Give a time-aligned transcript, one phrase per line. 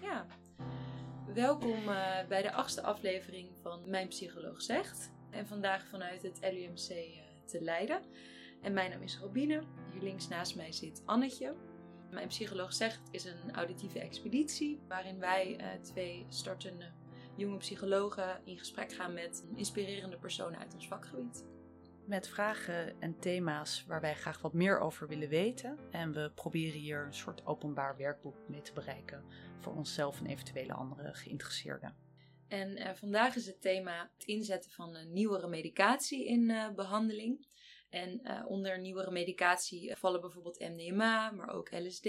[0.00, 0.26] Ja.
[1.34, 5.10] Welkom eh, bij de achtste aflevering van Mijn Psycholoog Zegt.
[5.30, 8.02] En vandaag vanuit het LUMC uh, te Leiden.
[8.62, 9.62] En mijn naam is Robine.
[9.92, 11.54] Hier links naast mij zit Annetje.
[12.10, 16.90] Mijn Psycholoog Zegt is een auditieve expeditie waarin wij uh, twee startende
[17.36, 21.44] jonge psychologen in gesprek gaan met inspirerende personen uit ons vakgebied
[22.08, 25.78] met vragen en thema's waar wij graag wat meer over willen weten.
[25.90, 29.24] En we proberen hier een soort openbaar werkboek mee te bereiken
[29.60, 31.96] voor onszelf en eventuele andere geïnteresseerden.
[32.48, 37.46] En uh, vandaag is het thema het inzetten van een nieuwere medicatie in uh, behandeling.
[37.90, 42.08] En uh, onder nieuwere medicatie vallen bijvoorbeeld MDMA, maar ook LSD,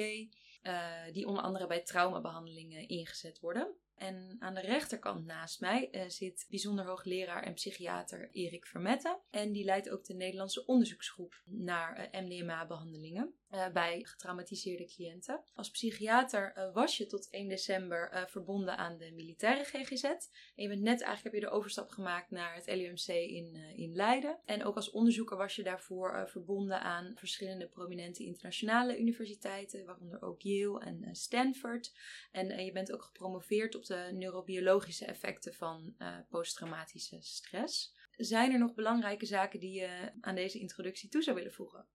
[1.12, 3.76] die onder andere bij traumabehandelingen ingezet worden.
[4.00, 9.20] En aan de rechterkant naast mij uh, zit bijzonder hoogleraar en psychiater Erik Vermette.
[9.30, 15.44] En die leidt ook de Nederlandse onderzoeksgroep naar uh, MDMA-behandelingen uh, bij getraumatiseerde cliënten.
[15.54, 20.04] Als psychiater was je tot 1 december verbonden aan de militaire GGZ.
[20.04, 20.20] En
[20.56, 24.40] je bent net eigenlijk heb je de overstap gemaakt naar het LUMC in, in Leiden.
[24.46, 30.42] En ook als onderzoeker was je daarvoor verbonden aan verschillende prominente internationale universiteiten, waaronder ook
[30.42, 31.94] Yale en Stanford.
[32.32, 35.96] En je bent ook gepromoveerd op de neurobiologische effecten van
[36.30, 37.98] posttraumatische stress.
[38.20, 41.88] Zijn er nog belangrijke zaken die je aan deze introductie toe zou willen voegen?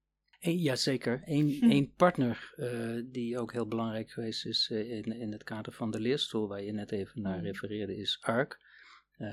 [0.52, 1.22] Jazeker.
[1.24, 1.84] Eén hm.
[1.96, 6.00] partner uh, die ook heel belangrijk geweest is uh, in, in het kader van de
[6.00, 7.44] leerstoel, waar je net even naar hm.
[7.44, 8.60] refereerde, is ARC.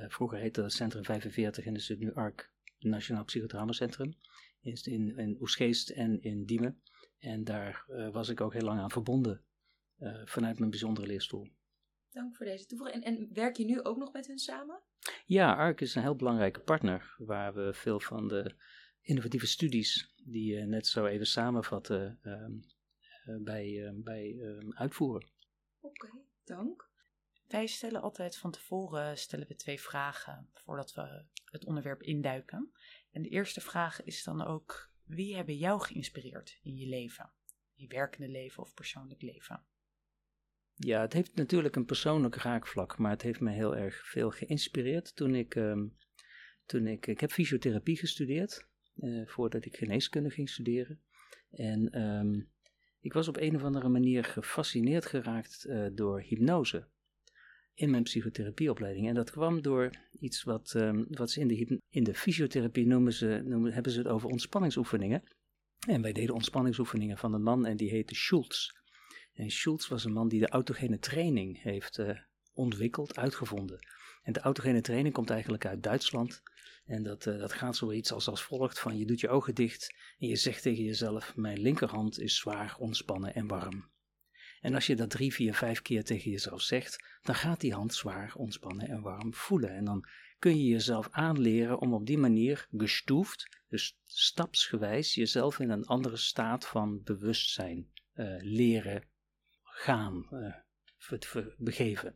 [0.08, 4.14] vroeger heette dat Centrum 45 en is het nu ARC, Nationaal Psychotraumacentrum.
[4.62, 6.81] Is in, in Oesgeest en in Diemen.
[7.20, 9.42] En daar was ik ook heel lang aan verbonden
[10.25, 11.48] vanuit mijn bijzondere leerstoel.
[12.12, 13.03] Dank voor deze toevoeging.
[13.03, 14.80] En, en, werk je nu ook nog met hun samen?
[15.25, 18.56] Ja, ARC is een heel belangrijke partner waar we veel van de
[19.02, 22.64] innovatieve studies die je net zo even samenvatten um,
[23.44, 25.30] bij, uh, bij um, uitvoeren.
[25.80, 26.90] Oké, okay, dank.
[27.48, 32.72] Wij stellen altijd van tevoren stellen we twee vragen voordat we het onderwerp induiken.
[33.12, 37.31] En de eerste vraag is dan ook: wie hebben jou geïnspireerd in je leven?
[37.74, 39.66] Je werkende leven of persoonlijk leven?
[40.76, 45.16] Ja, het heeft natuurlijk een persoonlijk raakvlak, maar het heeft me heel erg veel geïnspireerd
[45.16, 45.98] toen ik, um,
[46.66, 48.70] toen ik, ik heb fysiotherapie gestudeerd,
[49.25, 51.00] voordat ik geneeskunde ging studeren.
[51.52, 52.50] En um,
[53.02, 56.88] ik was op een of andere manier gefascineerd geraakt uh, door hypnose
[57.74, 59.07] in mijn psychotherapieopleiding.
[59.07, 63.13] En dat kwam door iets wat, um, wat ze in de, in de fysiotherapie noemen
[63.13, 65.24] ze, noemen, hebben ze het over ontspanningsoefeningen.
[65.88, 68.69] En wij deden ontspanningsoefeningen van een man en die heette Schultz.
[69.34, 72.19] En Schultz was een man die de autogene training heeft uh,
[72.53, 73.80] ontwikkeld, uitgevonden.
[74.22, 76.42] En de autogene training komt eigenlijk uit Duitsland.
[76.86, 79.96] En dat, uh, dat gaat zoiets als, als volgt: van je doet je ogen dicht
[80.20, 83.90] en je zegt tegen jezelf: Mijn linkerhand is zwaar, ontspannen en warm.
[84.62, 87.94] En als je dat drie, vier, vijf keer tegen jezelf zegt, dan gaat die hand
[87.94, 89.70] zwaar, ontspannen en warm voelen.
[89.70, 90.06] En dan
[90.40, 96.18] kun je jezelf aanleren om op die manier gestoefd, dus stapsgewijs, jezelf in een andere
[96.18, 99.04] staat van bewustzijn uh, leren
[99.64, 100.54] gaan, uh,
[101.58, 102.16] begeven.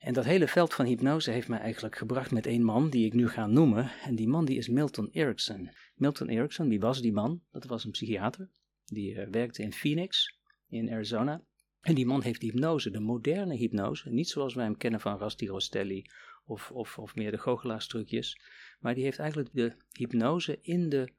[0.00, 3.12] En dat hele veld van hypnose heeft mij eigenlijk gebracht met één man die ik
[3.12, 3.90] nu ga noemen.
[4.02, 5.70] En die man die is Milton Erickson.
[5.94, 7.42] Milton Erickson, wie was die man?
[7.50, 8.50] Dat was een psychiater.
[8.84, 11.44] Die uh, werkte in Phoenix, in Arizona.
[11.80, 14.10] En die man heeft hypnose, de moderne hypnose.
[14.10, 16.04] Niet zoals wij hem kennen van Rasti Rostelli
[16.44, 18.40] of, of, of meer de goochelaarstrucjes.
[18.78, 21.12] Maar die heeft eigenlijk de hypnose in de,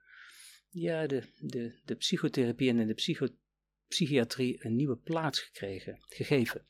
[0.69, 3.27] ja, de, de, de psychotherapie en in de psycho,
[3.87, 6.65] psychiatrie een nieuwe plaats gekregen, gegeven.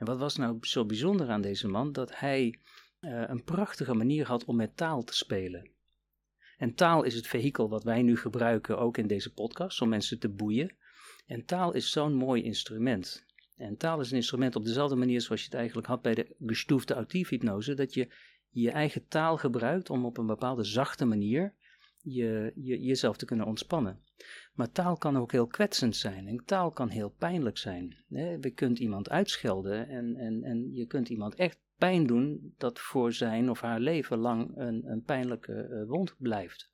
[0.00, 1.92] En wat was nou zo bijzonder aan deze man?
[1.92, 2.58] Dat hij
[3.00, 5.70] uh, een prachtige manier had om met taal te spelen.
[6.58, 10.18] En taal is het vehikel wat wij nu gebruiken, ook in deze podcast, om mensen
[10.18, 10.76] te boeien.
[11.26, 13.24] En taal is zo'n mooi instrument.
[13.56, 16.34] En taal is een instrument op dezelfde manier zoals je het eigenlijk had bij de
[16.46, 18.08] gestoefde actiefhypnose, dat je
[18.50, 21.54] je eigen taal gebruikt om op een bepaalde zachte manier
[22.02, 24.00] je, je, jezelf te kunnen ontspannen.
[24.54, 28.04] Maar taal kan ook heel kwetsend zijn en taal kan heel pijnlijk zijn.
[28.08, 33.12] Je kunt iemand uitschelden en, en, en je kunt iemand echt pijn doen dat voor
[33.12, 36.70] zijn of haar leven lang een, een pijnlijke uh, wond blijft.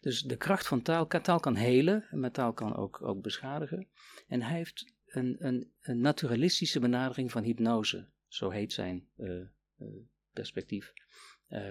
[0.00, 3.88] Dus de kracht van taal, taal kan helen, maar taal kan ook, ook beschadigen.
[4.28, 9.30] En hij heeft een, een, een naturalistische benadering van hypnose, zo heet zijn uh,
[9.78, 9.88] uh,
[10.32, 10.92] perspectief,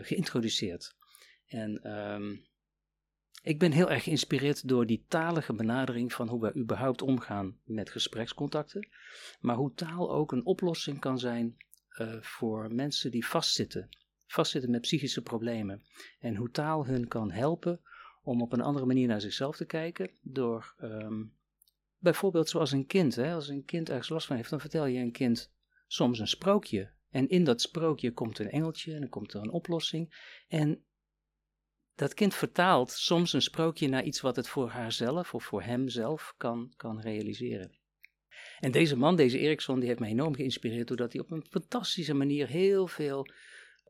[0.02, 0.96] geïntroduceerd.
[1.46, 2.46] En um,
[3.42, 7.90] ik ben heel erg geïnspireerd door die talige benadering van hoe we überhaupt omgaan met
[7.90, 8.88] gesprekscontacten.
[9.40, 11.58] Maar hoe taal ook een oplossing kan zijn
[12.00, 13.90] uh, voor mensen die vastzitten.
[14.26, 15.84] Vastzitten met psychische problemen.
[16.20, 17.82] En hoe taal hun kan helpen
[18.24, 20.12] om op een andere manier naar zichzelf te kijken.
[20.22, 21.34] Door um,
[21.98, 23.16] bijvoorbeeld zoals een kind.
[23.16, 23.34] Hè?
[23.34, 25.54] Als een kind ergens last van heeft, dan vertel je een kind
[25.88, 26.92] soms een sprookje.
[27.10, 30.34] En in dat sprookje komt een engeltje en dan komt er een oplossing.
[30.48, 30.84] En
[32.02, 36.34] dat kind vertaalt soms een sprookje naar iets wat het voor haarzelf of voor hemzelf
[36.38, 37.72] kan, kan realiseren.
[38.60, 42.14] En deze man, deze Eriksson, die heeft mij enorm geïnspireerd doordat hij op een fantastische
[42.14, 43.26] manier heel veel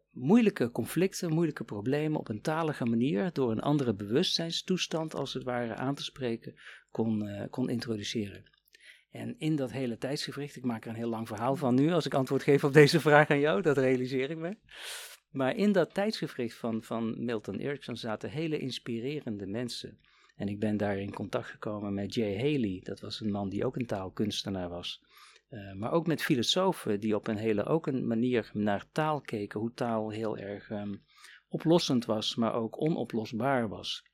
[0.10, 5.76] moeilijke conflicten, moeilijke problemen op een talige manier, door een andere bewustzijnstoestand als het ware
[5.76, 6.56] aan te spreken,
[6.90, 8.44] kon, uh, kon introduceren.
[9.12, 12.06] En in dat hele tijdsgevricht, ik maak er een heel lang verhaal van nu als
[12.06, 14.58] ik antwoord geef op deze vraag aan jou, dat realiseer ik me.
[15.32, 19.98] Maar in dat tijdsgevricht van, van Milton Erickson zaten hele inspirerende mensen.
[20.36, 23.66] En ik ben daar in contact gekomen met Jay Haley, dat was een man die
[23.66, 25.04] ook een taalkunstenaar was.
[25.50, 29.60] Uh, maar ook met filosofen die op een hele ook een manier naar taal keken,
[29.60, 31.04] hoe taal heel erg um,
[31.48, 34.06] oplossend was, maar ook onoplosbaar was.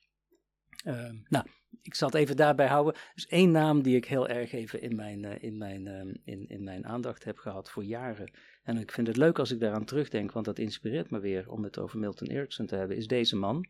[0.84, 1.46] Uh, nou,
[1.82, 2.94] ik zal het even daarbij houden.
[3.14, 5.86] Dus één naam die ik heel erg even in mijn, uh, in mijn,
[6.24, 8.30] in, in mijn aandacht heb gehad voor jaren.
[8.62, 11.64] En ik vind het leuk als ik daaraan terugdenk, want dat inspireert me weer om
[11.64, 13.66] het over Milton Erickson te hebben, is deze man.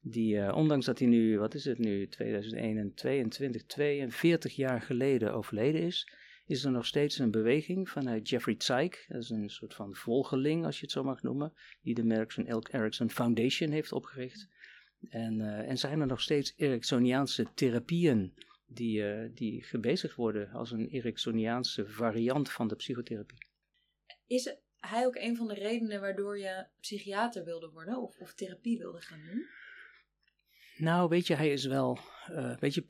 [0.00, 6.08] Die, ondanks dat hij nu, wat is het nu, 2021, 42 jaar geleden overleden is,
[6.46, 10.64] is er nog steeds een beweging vanuit Jeffrey Zeig, dat is een soort van volgeling
[10.64, 11.52] als je het zo mag noemen,
[11.82, 14.48] die de Erickson, Erickson Foundation heeft opgericht.
[15.08, 18.34] En, uh, en zijn er nog steeds Ericksoniaanse therapieën
[18.66, 23.46] die, uh, die gebezigd worden als een Ericksoniaanse variant van de psychotherapie.
[24.26, 28.78] Is hij ook een van de redenen waardoor je psychiater wilde worden of, of therapie
[28.78, 29.46] wilde gaan doen?
[30.76, 31.98] Nou, weet je, hij is wel.
[32.30, 32.84] Uh, weet je,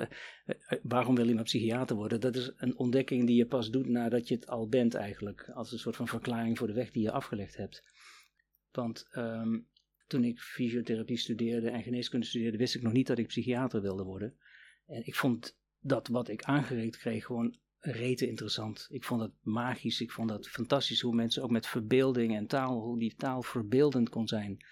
[0.82, 2.20] waarom wil iemand psychiater worden?
[2.20, 5.50] Dat is een ontdekking die je pas doet nadat je het al bent, eigenlijk.
[5.54, 7.82] Als een soort van verklaring voor de weg die je afgelegd hebt.
[8.70, 9.68] Want um,
[10.08, 14.02] toen ik fysiotherapie studeerde en geneeskunde studeerde, wist ik nog niet dat ik psychiater wilde
[14.02, 14.36] worden.
[14.86, 18.86] En ik vond dat wat ik aangereikt kreeg gewoon rete interessant.
[18.90, 22.80] Ik vond het magisch, ik vond het fantastisch hoe mensen ook met verbeelding en taal,
[22.80, 24.64] hoe die taal verbeeldend kon zijn.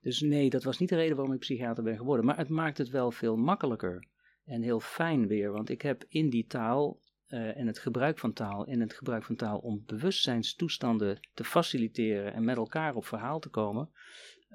[0.00, 2.24] Dus nee, dat was niet de reden waarom ik psychiater ben geworden.
[2.24, 4.06] Maar het maakt het wel veel makkelijker
[4.44, 5.52] en heel fijn weer.
[5.52, 9.24] Want ik heb in die taal uh, en het gebruik van taal, in het gebruik
[9.24, 13.90] van taal om bewustzijnstoestanden te faciliteren en met elkaar op verhaal te komen,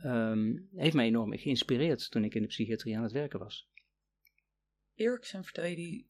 [0.04, 3.70] um, heeft mij enorm geïnspireerd toen ik in de psychiatrie aan het werken was.
[4.96, 6.10] Erikson, vertel je, die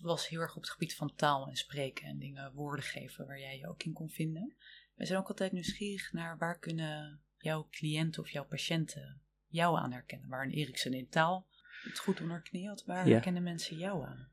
[0.00, 3.40] was heel erg op het gebied van taal en spreken en dingen woorden geven waar
[3.40, 4.56] jij je ook in kon vinden.
[4.94, 9.92] We zijn ook altijd nieuwsgierig naar waar kunnen jouw cliënten of jouw patiënten jou aan
[9.92, 10.28] herkennen.
[10.28, 11.46] Waar een Eriksen in taal
[11.82, 14.30] het goed onder knielt, waar herkennen mensen jou aan?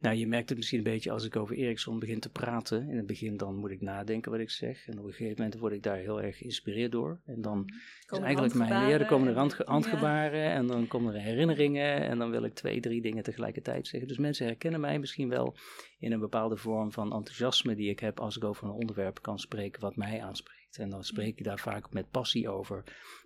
[0.00, 2.88] Nou, je merkt het misschien een beetje als ik over Ericsson begin te praten.
[2.88, 4.86] In het begin dan moet ik nadenken wat ik zeg.
[4.86, 7.20] En op een gegeven moment word ik daar heel erg geïnspireerd door.
[7.24, 7.64] En dan
[8.10, 12.00] is eigenlijk mijn leer, er komen er handgebaren en dan komen er herinneringen.
[12.00, 14.08] En dan wil ik twee, drie dingen tegelijkertijd zeggen.
[14.08, 15.56] Dus mensen herkennen mij misschien wel
[15.98, 19.38] in een bepaalde vorm van enthousiasme die ik heb als ik over een onderwerp kan
[19.38, 20.78] spreken wat mij aanspreekt.
[20.78, 22.84] En dan spreek ik daar vaak met passie over.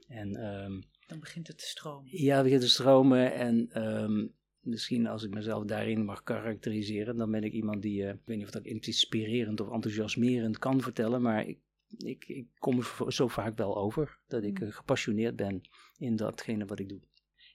[0.09, 2.09] En, um, dan begint het te stromen.
[2.11, 3.85] Ja, het begint te stromen en...
[3.85, 8.21] Um, misschien als ik mezelf daarin mag karakteriseren, dan ben ik iemand die, uh, ik
[8.25, 11.59] weet niet of dat inspirerend of enthousiasmerend kan vertellen, maar ik,
[11.97, 15.61] ik, ik kom er zo vaak wel over dat ik uh, gepassioneerd ben
[15.99, 17.01] in datgene wat ik doe.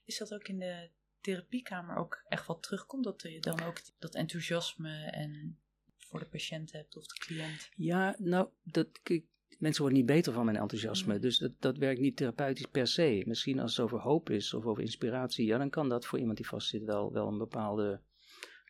[0.04, 0.90] Is dat ook in de
[1.20, 5.58] therapiekamer ook echt wat terugkomt, dat je dan ook dat enthousiasme en
[5.96, 7.70] voor de patiënt hebt of de cliënt?
[7.76, 9.24] Ja, nou, dat, ik,
[9.58, 11.14] mensen worden niet beter van mijn enthousiasme.
[11.14, 11.20] Mm.
[11.20, 13.22] Dus dat, dat werkt niet therapeutisch per se.
[13.26, 16.36] Misschien als het over hoop is of over inspiratie, ja, dan kan dat voor iemand
[16.36, 18.00] die vastzit wel, wel een bepaalde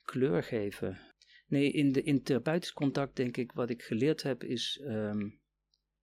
[0.04, 0.98] kleur geven.
[1.46, 5.40] Nee, in, de, in therapeutisch contact denk ik, wat ik geleerd heb is, um,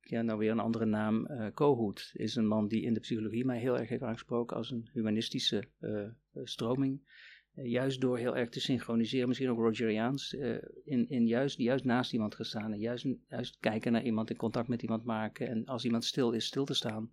[0.01, 3.46] ja, nou weer een andere naam, uh, Kohut is een man die in de psychologie
[3.46, 6.08] mij heel erg heeft aangesproken als een humanistische uh,
[6.44, 7.01] stroming.
[7.56, 11.86] Eh, juist door heel erg te synchroniseren, misschien ook Rogeriaans, uh, in, in juist, juist
[11.86, 15.66] naast iemand gestaan en juist, juist kijken naar iemand, in contact met iemand maken en
[15.66, 17.12] als iemand stil is, stil te staan.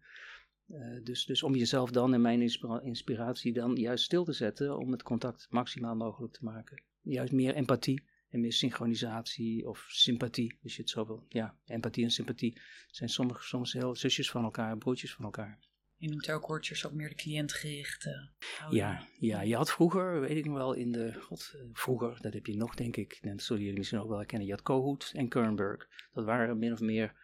[0.66, 2.40] Uh, dus, dus om jezelf dan in mijn
[2.82, 6.82] inspiratie dan juist stil te zetten om het contact maximaal mogelijk te maken.
[7.00, 11.24] Juist meer empathie en meer synchronisatie of sympathie, als je het zo wil.
[11.28, 15.58] Ja, empathie en sympathie zijn sommige, soms heel zusjes van elkaar, broertjes van elkaar.
[16.02, 18.28] Je noemt ook meer de cliëntgerichte
[18.70, 22.32] Ja, ja, je had vroeger, weet ik nog wel, in de, god, eh, vroeger, dat
[22.32, 25.12] heb je nog denk ik, dat zullen jullie misschien ook wel herkennen, je had Kohut
[25.14, 25.88] en Kernberg.
[26.12, 27.14] Dat waren min of meer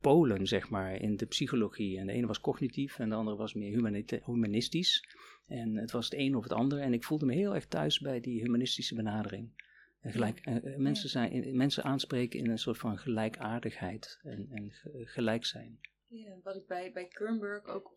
[0.00, 1.98] polen, zeg maar, in de psychologie.
[1.98, 5.16] En de ene was cognitief en de andere was meer humanistisch.
[5.46, 6.78] En het was het een of het ander.
[6.78, 9.66] En ik voelde me heel erg thuis bij die humanistische benadering.
[10.00, 14.72] En gelijk, uh, mensen, zijn, mensen aanspreken in een soort van gelijkaardigheid en, en
[15.06, 15.78] gelijk zijn.
[16.08, 17.96] Ja, wat ik bij, bij Kernberg ook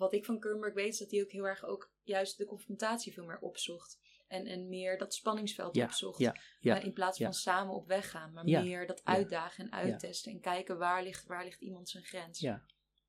[0.00, 3.12] wat ik van Kernberg weet, is dat hij ook heel erg ook juist de confrontatie
[3.12, 3.98] veel meer opzocht.
[4.28, 6.18] En, en meer dat spanningsveld Ja, opzocht.
[6.18, 8.32] ja, ja, Eh, in plaats van samen op weg gaan.
[8.32, 10.32] Maar meer dat uitdagen en uittesten.
[10.32, 12.38] En kijken waar ligt, waar ligt iemand zijn grens.
[12.40, 12.62] Ja.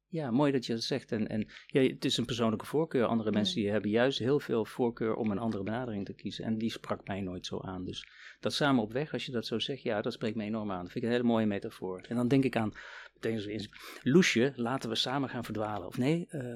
[0.08, 1.12] Ja, mooi dat je dat zegt.
[1.12, 3.06] En, en ja, het is een persoonlijke voorkeur.
[3.06, 3.36] Andere Mm.
[3.36, 6.46] mensen die hebben juist heel veel voorkeur om een andere benadering te kiezen.
[6.46, 7.84] En die sprak mij nooit zo aan.
[7.86, 8.08] Dus
[8.40, 10.82] dat samen op weg, als je dat zo zegt, ja, dat spreekt me enorm aan.
[10.84, 12.02] Dat vind ik een hele mooie metafoor.
[12.02, 12.74] En dan denk ik aan,
[13.14, 13.70] meteen eens,
[14.02, 15.88] Loesje, laten we samen gaan verdwalen.
[15.88, 16.56] Of nee, eh,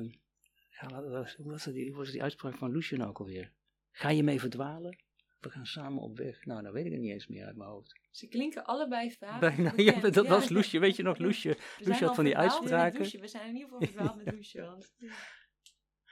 [0.81, 1.03] ja,
[1.37, 3.51] hoe was, die, was die uitspraak van nou ook alweer?
[3.91, 5.03] Ga je mee verdwalen?
[5.39, 6.45] We gaan samen op weg.
[6.45, 7.99] Nou, dan weet ik het niet eens meer uit mijn hoofd.
[8.11, 9.57] Ze klinken allebei vaak.
[9.57, 10.23] Nou, ja, dat Ja.
[10.23, 11.57] was Loesje, weet je nog, Loesje?
[11.79, 12.99] Loesje had van die uitspraken.
[12.99, 13.19] Loesje.
[13.19, 14.61] We zijn in ieder geval verdwaald met Loesje.
[14.61, 14.93] Want,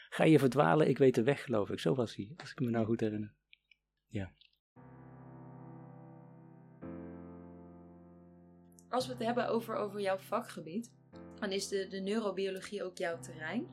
[0.09, 1.79] Ga je verdwalen, ik weet de weg, geloof ik.
[1.79, 3.35] Zo was hij, als ik me nou goed herinner.
[8.93, 10.91] Als we het hebben over, over jouw vakgebied,
[11.39, 13.67] dan is de, de neurobiologie ook jouw terrein.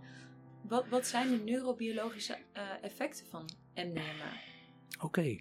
[0.62, 4.33] Wat, wat zijn de neurobiologische eh, effecten van MDMA?
[5.00, 5.38] Oké.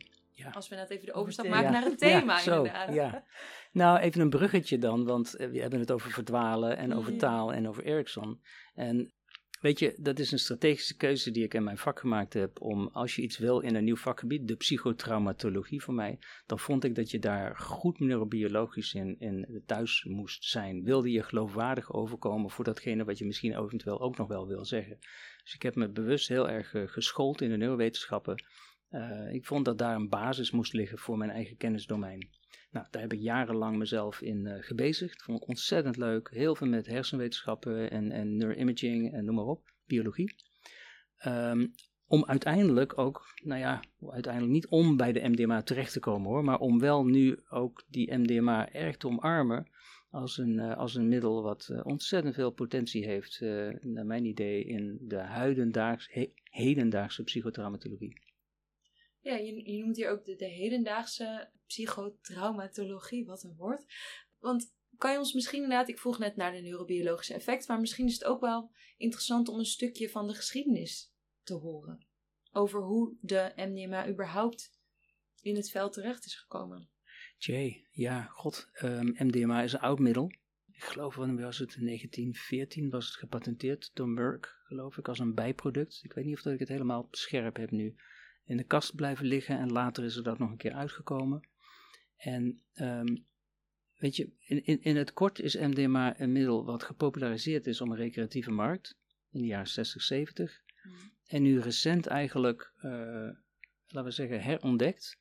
[0.54, 1.72] Als we net even de overstap maken Ja.
[1.72, 2.94] naar het thema, Ja, zo, inderdaad.
[2.94, 3.24] ja.
[3.72, 7.20] Nou, even een bruggetje dan, want eh, we hebben het over verdwalen en over Mhm.
[7.20, 8.42] taal en over Ericsson.
[8.76, 9.14] En
[9.60, 12.88] weet je, dat is een strategische keuze die ik in mijn vak gemaakt heb om,
[12.88, 16.96] als je iets wil in een nieuw vakgebied, de psychotraumatologie voor mij, dan vond ik
[16.96, 20.84] dat je daar goed neurobiologisch in, in thuis moest zijn.
[20.84, 24.98] Wilde je geloofwaardig overkomen voor datgene wat je misschien eventueel ook nog wel wil zeggen.
[25.44, 28.44] Dus ik heb me bewust heel erg eh, geschoold in de neurowetenschappen.
[28.90, 32.30] Eh, ik vond dat daar een basis moest liggen voor mijn eigen kennisdomein.
[32.72, 35.24] Nou, daar heb ik jarenlang mezelf in eh, gebezigd.
[35.24, 36.30] Vond ik ontzettend leuk.
[36.32, 39.72] Heel veel met hersenwetenschappen en, en neuroimaging en noem maar op.
[39.86, 40.36] Biologie.
[41.18, 41.68] Ehm,
[42.06, 46.44] om uiteindelijk ook, nou ja, uiteindelijk niet om bij de MDMA terecht te komen hoor,
[46.44, 49.68] maar om wel nu ook die MDMA erg te omarmen
[50.10, 53.40] als een, eh, als een middel wat eh, ontzettend veel potentie heeft,
[53.82, 55.24] naar mijn idee, in de
[56.44, 58.29] hedendaagse psychotraumatologie.
[59.22, 63.86] Ja, je, noemt hier ook de, de hedendaagse psychotraumatologie, wat een woord.
[64.40, 68.06] Want kan je ons misschien inderdaad, ik vroeg net naar de neurobiologische effect, maar misschien
[68.06, 72.06] is het ook wel interessant om een stukje van de geschiedenis te horen.
[72.52, 74.78] Over hoe de MDMA überhaupt
[75.42, 76.90] in het veld terecht is gekomen.
[77.38, 80.32] Jay, ja, god, ehm, MDMA is een oud middel.
[80.72, 81.76] Ik geloof, wanneer was het?
[81.76, 86.00] In 1914 was het gepatenteerd door Merck, geloof ik, als een bijproduct.
[86.04, 87.96] Ik weet niet of dat ik het helemaal scherp heb nu.
[88.50, 91.48] In de kast blijven liggen en later is er dat nog een keer uitgekomen.
[92.16, 93.18] En ehm,
[93.98, 97.92] weet je, in, in, in het kort is MDMA een middel wat gepopulariseerd is om
[97.92, 98.98] een recreatieve markt
[99.32, 100.62] in de jaren 60, 70.
[101.26, 102.92] En nu recent eigenlijk, eh,
[103.88, 105.18] laten we zeggen, herontdekt.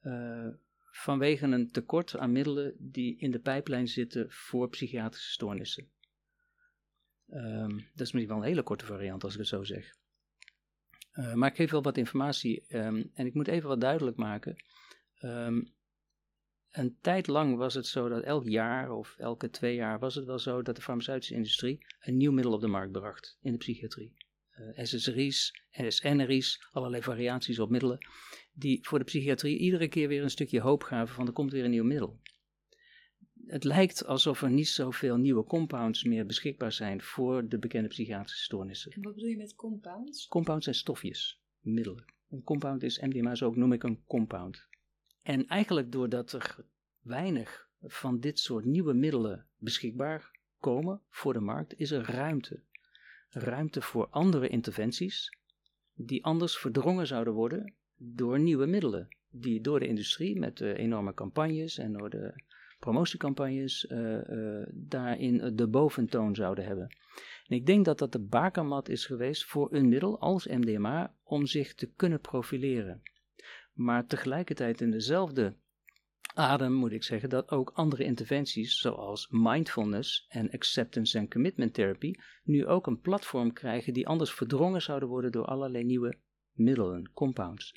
[0.00, 0.48] eh,
[0.90, 5.90] vanwege een tekort aan middelen die in de pijplijn zitten voor psychiatrische stoornissen.
[7.28, 9.98] Ehm, dat is misschien wel een hele korte variant als ik het zo zeg.
[11.10, 14.56] Eh, maar ik geef wel wat informatie ehm, en ik moet even wat duidelijk maken.
[15.14, 15.62] Ehm,
[16.70, 20.24] een tijd lang was het zo dat elk jaar of elke twee jaar was het
[20.24, 23.58] wel zo dat de farmaceutische industrie een nieuw middel op de markt bracht in de
[23.58, 24.14] psychiatrie.
[24.50, 27.98] Eh SSRI's, SNRI's, allerlei variaties op middelen,
[28.52, 31.64] die voor de psychiatrie iedere keer weer een stukje hoop gaven van er komt weer
[31.64, 32.20] een nieuw middel.
[33.50, 38.42] Het lijkt alsof er niet zoveel nieuwe compounds meer beschikbaar zijn voor de bekende psychiatrische
[38.42, 38.92] stoornissen.
[38.92, 40.28] En wat bedoel je met compounds?
[40.28, 42.04] Compounds zijn stofjes, middelen.
[42.28, 44.66] Een compound is MDMA, zo ook noem ik een compound.
[45.22, 46.64] En eigenlijk doordat er
[47.00, 52.60] weinig van dit soort nieuwe middelen beschikbaar komen voor de markt, is er ruimte.
[53.28, 55.36] Ruimte voor andere interventies
[55.94, 59.08] die anders verdrongen zouden worden door nieuwe middelen.
[59.30, 62.48] Die door de industrie met de enorme campagnes en door de
[62.80, 66.96] promotiecampagnes eh, eh, daarin de boventoon zouden hebben.
[67.46, 71.46] En ik denk dat dat de bakermat is geweest voor een middel als MDMA om
[71.46, 73.02] zich te kunnen profileren.
[73.72, 75.56] Maar tegelijkertijd in dezelfde
[76.34, 82.14] adem moet ik zeggen dat ook andere interventies zoals mindfulness en acceptance en commitment therapy
[82.42, 86.18] nu ook een platform krijgen die anders verdrongen zouden worden door allerlei nieuwe
[86.52, 87.74] middelen, compounds.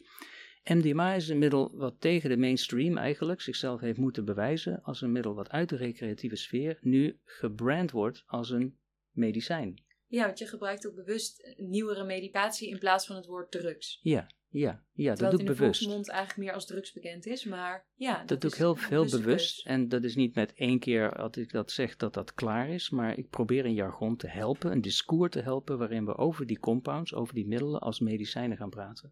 [0.64, 5.12] MDMA is een middel wat tegen de mainstream eigenlijk zichzelf heeft moeten bewijzen als een
[5.12, 8.78] middel wat uit de recreatieve sfeer nu gebrand wordt als een
[9.12, 9.84] medicijn.
[10.08, 14.00] Ja, want je gebruikt ook bewust nieuwere medicatie in plaats van het woord drugs.
[14.02, 15.80] Ja, ja, ja dat doe het ik in de bewust.
[15.80, 18.24] volksmond eigenlijk meer als drugs bekend is, maar ja.
[18.26, 19.66] Dat, doe ik heel veel bewust.
[19.66, 22.90] En dat is niet met één keer dat ik dat zeg dat dat klaar is.
[22.90, 25.78] Maar ik probeer een jargon te helpen, een discours te helpen.
[25.78, 29.12] waarin we over die compounds, over die middelen als medicijnen gaan praten.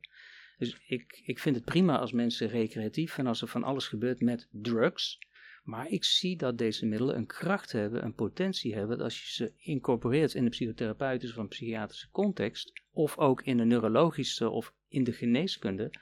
[0.62, 4.22] Dus ik, ik vind het prima als mensen recreatief en als er van alles gebeurt
[4.22, 5.20] met drugs.
[5.64, 8.98] Maar ik zie dat deze middelen een kracht hebben, een potentie hebben.
[8.98, 12.82] Dat als je ze incorporeert in de psychotherapeutische of psychiatrische context.
[12.92, 15.94] of ook in de neurologische of in de geneeskunde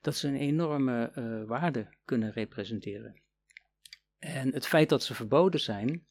[0.00, 3.20] dat ze een enorme uh, waarde kunnen representeren.
[4.18, 6.06] En het feit dat ze verboden zijn,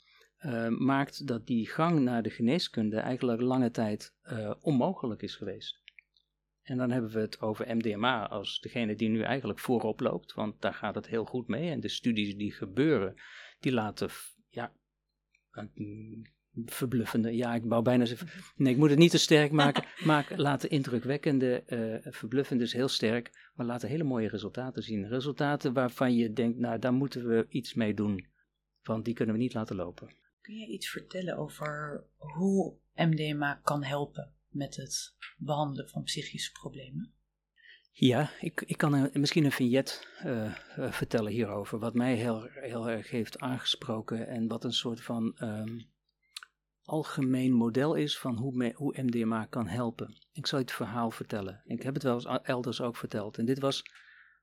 [0.46, 5.80] uh, maakt dat die gang naar de geneeskunde eigenlijk lange tijd uh, onmogelijk is geweest.
[6.61, 10.61] En dan hebben we het over MDMA als degene die nu eigenlijk voorop loopt, want
[10.61, 11.69] daar gaat het heel goed mee.
[11.69, 13.15] En de studies die gebeuren,
[13.59, 14.09] die laten,
[14.49, 14.73] ja,
[16.65, 18.05] verbluffende, ja, ik wou bijna
[18.55, 22.87] nee, ik moet het niet te sterk maken, maar laten indrukwekkende, uh, verbluffende is heel
[22.87, 25.07] sterk, maar laten hele mooie resultaten zien.
[25.07, 28.27] Resultaten waarvan je denkt, nou, daar moeten we iets mee doen,
[28.83, 30.09] want die kunnen we niet laten lopen.
[30.41, 37.13] Kun je iets vertellen over hoe MDMA kan helpen met het behandelen van psychische problemen?
[37.91, 43.10] Ja, ik, ik kan misschien een vignet uh, vertellen hierover, wat mij heel, heel erg
[43.10, 45.89] heeft aangesproken en wat een soort van um,
[46.84, 50.17] algemeen model is van hoe, hoe MDMA kan helpen.
[50.31, 51.62] Ik zal het verhaal vertellen.
[51.65, 53.38] Ik heb het wel eens elders ook verteld.
[53.38, 53.84] En dit was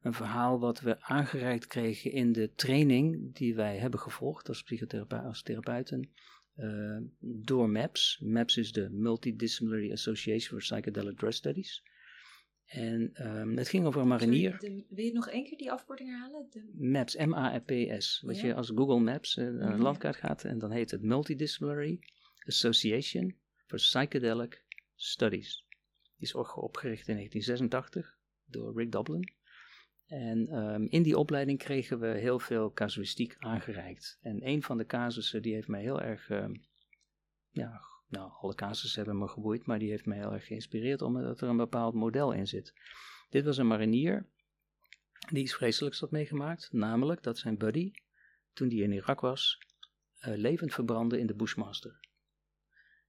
[0.01, 5.29] een verhaal wat we aangereikt kregen in de training die wij hebben gevolgd als psychotherapeuten,
[5.29, 6.11] als therapeuten,
[6.59, 8.21] uh, door MAPS.
[8.25, 11.83] MAPS is de Multidisciplinary Association for Psychedelic Drug Studies.
[12.65, 14.57] En um, het ging over een marinier.
[14.61, 16.47] Sorry, de, wil je nog één keer die afkorting herhalen?
[16.51, 16.71] De...
[16.73, 18.21] MAPS, M-A-P-S.
[18.21, 18.47] Wat ja?
[18.47, 21.99] je als Google Maps uh, naar een landkaart gaat en dan heet het Multidisciplinary
[22.47, 23.35] Association
[23.67, 25.67] for Psychedelic Studies.
[26.17, 29.33] Die is ook opgericht in 1986 door Rick Doblin.
[30.09, 34.19] En um, in die opleiding kregen we heel veel casuïstiek aangereikt.
[34.21, 36.63] En een van de casussen die heeft mij heel erg, um,
[37.51, 41.41] ja, nou, alle casussen hebben me geboeid, maar die heeft mij heel erg geïnspireerd omdat
[41.41, 42.75] er een bepaald model in zit.
[43.29, 44.27] Dit was een marinier
[45.31, 47.91] die iets vreselijks had meegemaakt, namelijk dat zijn buddy,
[48.53, 49.59] toen hij in Irak was,
[50.21, 52.08] uh, levend verbrandde in de Bushmaster.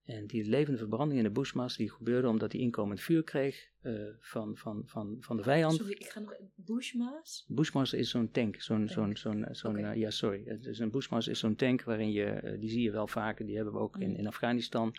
[0.10, 4.08] En die levende verbranding in de Bushmas die gebeurde omdat hij inkomend vuur kreeg uh,
[4.20, 5.76] van, van, van, van de vijand.
[5.76, 6.36] Sorry, ik ga nog...
[6.56, 7.46] Bushmas?
[7.48, 8.62] Bushmas is zo'n tank.
[8.62, 9.92] Zo'n, zo'n, zo'n, zo'n okay.
[9.92, 10.58] uh, ja, sorry.
[10.62, 13.56] Dus een Bushmas is zo'n tank waarin je, uh, die zie je wel vaker, die
[13.56, 14.96] hebben we ook in, in Afghanistan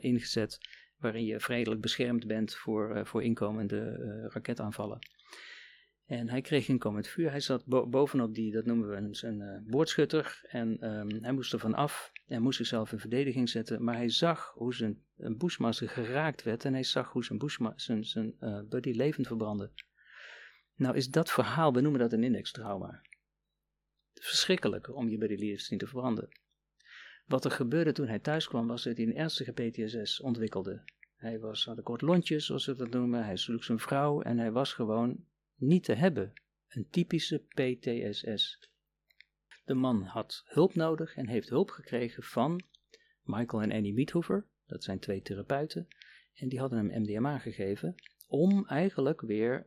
[0.00, 0.58] ingezet,
[0.98, 3.96] waarin je vredelijk beschermd bent voor, voor inkomende
[4.32, 4.98] raketaanvallen.
[6.08, 7.30] En hij kreeg inkomend vuur.
[7.30, 10.40] Hij zat bo bovenop die, dat noemen we een, een uh, boordschutter.
[10.48, 13.84] En um, hij moest er van af en moest zichzelf in verdediging zetten.
[13.84, 16.64] Maar hij zag hoe zijn een bushmaster geraakt werd.
[16.64, 19.70] En hij zag hoe zijn, zijn, zijn uh, buddy levend verbrandde.
[20.74, 23.02] Nou is dat verhaal, we noemen dat een indextrauma.
[24.14, 26.28] Verschrikkelijk om je buddy levend te verbranden.
[27.26, 30.82] Wat er gebeurde toen hij thuis kwam was dat hij een ernstige PTSS ontwikkelde.
[31.16, 33.24] Hij was, had een kort lontje, zoals ze dat noemen.
[33.24, 35.26] Hij sloeg zijn vrouw en hij was gewoon
[35.58, 36.32] niet te hebben.
[36.68, 38.70] Een typische PTSS.
[39.64, 42.62] De man had hulp nodig en heeft hulp gekregen van
[43.22, 44.46] Michael en Annie Miethoever.
[44.66, 45.88] Dat zijn twee therapeuten.
[46.34, 47.94] En die hadden hem MDMA gegeven
[48.26, 49.66] om eigenlijk weer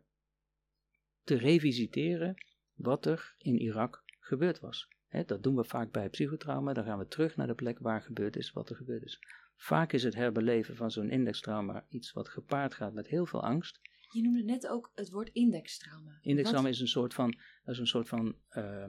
[1.23, 2.35] te revisiteren
[2.73, 4.87] wat er in Irak gebeurd was.
[5.25, 6.73] dat doen we vaak bij psychotrauma.
[6.73, 9.19] Dan gaan we terug naar de plek waar gebeurd is wat er gebeurd is.
[9.55, 13.79] Vaak is het herbeleven van zo'n indextrauma iets wat gepaard gaat met heel veel angst.
[14.11, 16.19] Je noemde net ook het woord indextrauma.
[16.21, 18.87] Indextrauma is een soort van, is een soort van uh,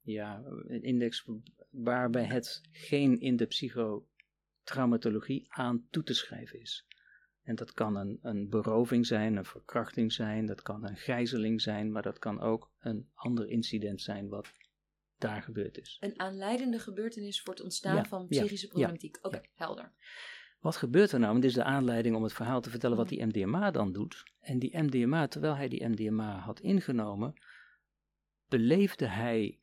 [0.00, 1.28] ja, een index
[1.70, 6.86] waarbij het geen in de psychotraumatologie aan toe te schrijven is.
[7.42, 11.92] En dat kan een, een beroving zijn, een verkrachting zijn, dat kan een gijzeling zijn,
[11.92, 14.52] maar dat kan ook een ander incident zijn wat
[15.18, 15.96] daar gebeurd is.
[16.00, 19.16] Een aanleidende gebeurtenis voor het ontstaan ja, van psychische ja, problematiek.
[19.16, 19.92] Oké, okay, helder.
[20.64, 21.30] Wat gebeurt er nou?
[21.30, 24.22] Want dit is de aanleiding om het verhaal te vertellen wat die MDMA dan doet.
[24.40, 27.34] En die MDMA, terwijl hij die MDMA had ingenomen,
[28.48, 29.58] beleefde hij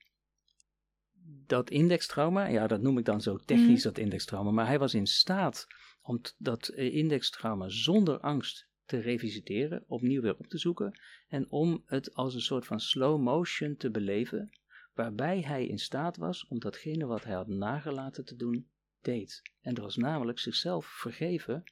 [1.46, 2.48] dat indextrauma.
[2.48, 3.92] Ja, dat noem ik dan zo technisch, mm.
[3.92, 4.52] dat indextrauma.
[4.52, 5.68] Maar hij was in staat
[6.02, 11.00] om dat eh, indextrauma zonder angst te revisiteren, opnieuw weer op te zoeken.
[11.28, 14.50] En om het als een soort van slow motion te beleven,
[14.94, 18.70] waarbij hij in staat was om datgene wat hij had nagelaten te doen
[19.02, 19.42] deed.
[19.62, 21.64] En dat was namelijk zichzelf vergeven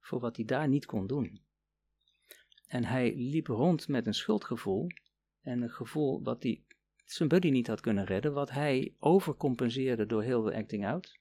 [0.00, 1.42] voor wat hij daar niet kon doen.
[2.66, 4.86] En hij liep rond met een schuldgevoel
[5.40, 6.62] en een gevoel wat hij
[7.04, 11.18] zijn buddy niet had kunnen redden, wat hij overcompenseerde door heel veel acting out.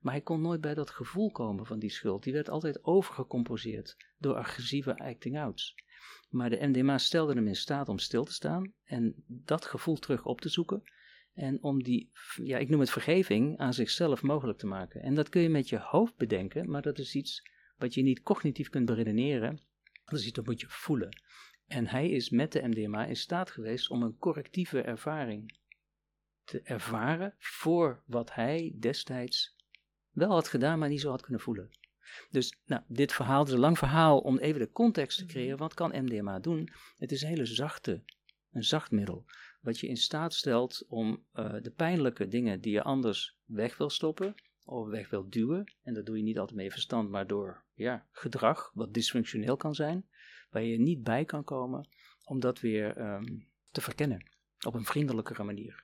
[0.00, 2.22] Maar hij kon nooit bij dat gevoel komen van die schuld.
[2.22, 5.74] Die werd altijd overgecompenseerd door agressieve acting outs.
[6.28, 10.24] Maar de MDMA stelde hem in staat om stil te staan en dat gevoel terug
[10.24, 10.82] op te zoeken
[11.34, 12.10] en om die,
[12.42, 15.02] ja, ik noem het vergeving, aan zichzelf mogelijk te maken.
[15.02, 17.42] En dat kun je met je hoofd bedenken, maar dat is iets
[17.76, 19.60] wat je niet cognitief kunt beredeneren.
[20.04, 21.22] Dat is iets dat moet je voelen.
[21.66, 25.58] En hij is met de MDMA in staat geweest om een correctieve ervaring
[26.44, 29.56] te ervaren voor wat hij destijds
[30.10, 31.70] wel had gedaan, maar niet zo had kunnen voelen.
[32.30, 35.32] Dus nou, dit verhaal is een lang verhaal om even de context te Mhm.
[35.32, 35.58] creëren.
[35.58, 36.68] Wat kan MDMA doen?
[36.98, 38.02] Het is een hele zachte,
[38.52, 39.24] een zacht middel.
[39.64, 43.90] Wat je in staat stelt om eh, de pijnlijke dingen die je anders weg wil
[43.90, 45.72] stoppen of weg wil duwen.
[45.82, 49.56] En dat doe je niet altijd met je verstand, maar door ja, gedrag, wat dysfunctioneel
[49.56, 50.08] kan zijn,
[50.50, 51.88] waar je niet bij kan komen,
[52.24, 53.38] om dat weer ehm,
[53.70, 54.30] te verkennen
[54.66, 55.82] op een vriendelijkere manier.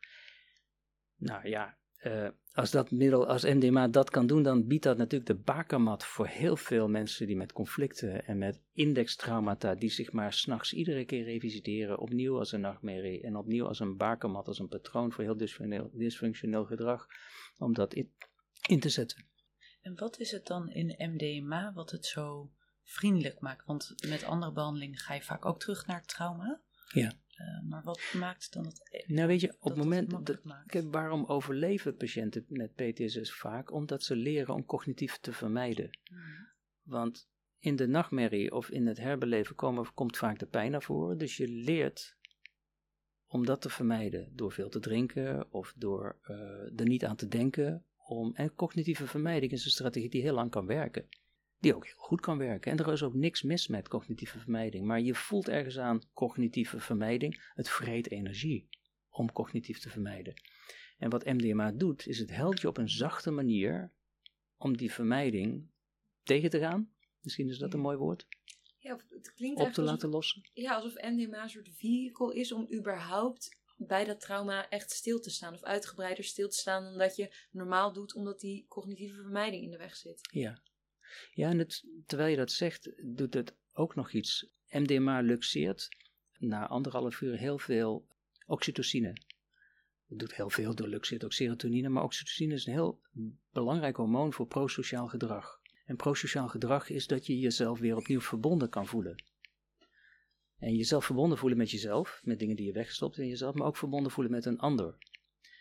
[1.17, 5.31] Nou ja, eh, als dat middel, als MDMA dat kan doen, dan biedt dat natuurlijk
[5.31, 10.33] de bakermat voor heel veel mensen die met conflicten en met indextraumata, die zich maar
[10.33, 14.69] s'nachts iedere keer revisiteren, opnieuw als een nachtmerrie en opnieuw als een bakermat, als een
[14.69, 17.07] patroon voor heel dysfunctioneel, dysfunctioneel gedrag,
[17.59, 18.13] om dat in,
[18.69, 19.25] in te zetten.
[19.81, 22.51] En wat is het dan in MDMA wat het zo
[22.83, 23.67] vriendelijk maakt?
[23.67, 26.61] Want met andere behandelingen ga je vaak ook terug naar het trauma.
[26.93, 27.13] Ja.
[27.41, 29.05] Eh, maar wat maakt dan het...
[29.07, 30.91] Nou weet je, op het het moment, makkelijk dat, maakt?
[30.91, 33.73] waarom overleven patiënten met PTSS vaak?
[33.73, 35.99] Omdat ze leren om cognitief te vermijden.
[36.11, 36.21] Mhm.
[36.83, 41.19] Want in de nachtmerrie of in het herbeleven komen, komt vaak de pijn naar voren.
[41.19, 42.17] Dus je leert
[43.27, 44.33] om dat te vermijden.
[44.37, 46.37] Door veel te drinken of door eh,
[46.81, 47.85] er niet aan te denken.
[47.97, 51.09] Om, en cognitieve vermijding is een strategie die heel lang kan werken.
[51.61, 52.73] Die ook heel goed kan werken.
[52.73, 54.87] En er is ook niks mis met cognitieve vermijding.
[54.87, 57.51] Maar je voelt ergens aan cognitieve vermijding.
[57.55, 58.69] Het vreet energie
[59.11, 60.35] om cognitief te vermijden.
[60.99, 63.93] En wat MDMA doet, is het helpt je op een zachte manier
[64.57, 65.71] om die vermijding
[66.23, 66.93] tegen te gaan.
[67.21, 68.27] Misschien is dat een mooi woord.
[68.79, 70.51] Ja, het klinkt Op te laten alsof, lossen.
[70.53, 75.31] ja, alsof MDMA een soort vehicle is om überhaupt bij dat trauma echt stil te
[75.31, 75.55] staan.
[75.55, 79.71] Of uitgebreider stil te staan dan dat je normaal doet, omdat die cognitieve vermijding in
[79.71, 80.29] de weg zit.
[80.33, 80.63] Ja.
[81.33, 81.67] Ja, en
[82.07, 84.49] terwijl je dat zegt, doet het ook nog iets.
[84.71, 85.89] MDMA luxeert
[86.39, 88.07] na anderhalf uur heel veel
[88.47, 89.09] oxytocine.
[90.09, 93.01] Het doet heel veel, door luxeert ook serotonine, maar oxytocine is een heel
[93.53, 95.61] belangrijk hormoon voor prosociaal gedrag.
[95.85, 99.25] En prosociaal gedrag is dat je jezelf weer opnieuw verbonden kan voelen.
[100.59, 103.77] En jezelf verbonden voelen met jezelf, met dingen die je wegstopt in jezelf, maar ook
[103.77, 104.97] verbonden voelen met een ander.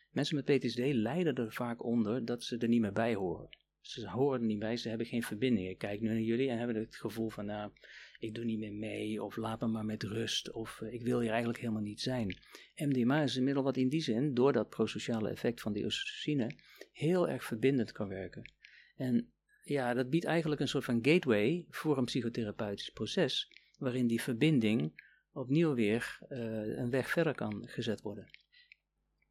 [0.10, 3.50] Mensen met PTSD lijden er vaak onder dat ze er niet meer bij horen.
[3.82, 5.70] Ze horen niet bij, ze hebben geen verbinding.
[5.70, 7.72] Ik kijk nu naar jullie en hebben het gevoel van, nou,
[8.20, 11.20] ik doe niet meer mee, of laat me maar met rust, of eh, ik wil
[11.20, 12.38] hier eigenlijk helemaal niet zijn.
[12.76, 16.52] MDMA is een middel wat in die zin, door dat prosociale effect van die oxytocine,
[16.92, 18.52] heel erg verbindend kan werken.
[18.96, 19.32] En
[19.64, 25.02] ja, dat biedt eigenlijk een soort van gateway voor een psychotherapeutisch proces, waarin die verbinding
[25.34, 28.30] opnieuw weer eh, een weg verder kan gezet worden.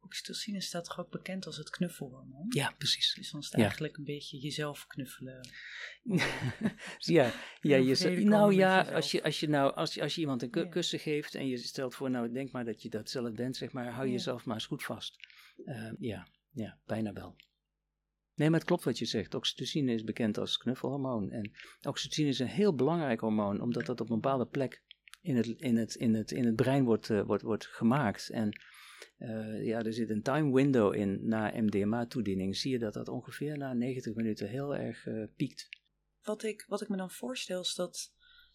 [0.01, 2.45] Oxytocine staat toch ook bekend als het knuffelhormoon?
[2.49, 3.13] Ja, precies.
[3.13, 3.57] Dus dan Ja.
[3.57, 5.49] eigenlijk een beetje jezelf knuffelen.
[6.97, 7.31] ja,
[7.61, 10.49] ja je, nou ja, als je, als je nou, als je, als je iemand een
[10.51, 10.65] Ja.
[10.65, 13.71] kussen geeft en je stelt voor, nou denk maar dat je dat zelf bent, zeg
[13.71, 14.11] maar, hou Ja.
[14.11, 15.15] jezelf maar eens goed vast.
[15.65, 17.35] Eh, ja, ja, bijna wel.
[18.35, 19.33] Nee, maar het klopt wat je zegt.
[19.33, 21.31] Oxytocine is bekend als knuffelhormoon.
[21.31, 24.81] En oxytocine is een heel belangrijk hormoon, omdat dat op een bepaalde plek
[25.21, 28.29] in het, in het, in het, in het brein wordt, eh, wordt, wordt gemaakt.
[28.29, 28.61] En
[29.19, 32.55] eh, ja, er zit een time window in na MDMA-toediening.
[32.55, 35.69] Zie je dat dat ongeveer na 90 minuten heel erg eh, piekt.
[36.23, 38.13] Wat ik, wat ik me dan voorstel is dat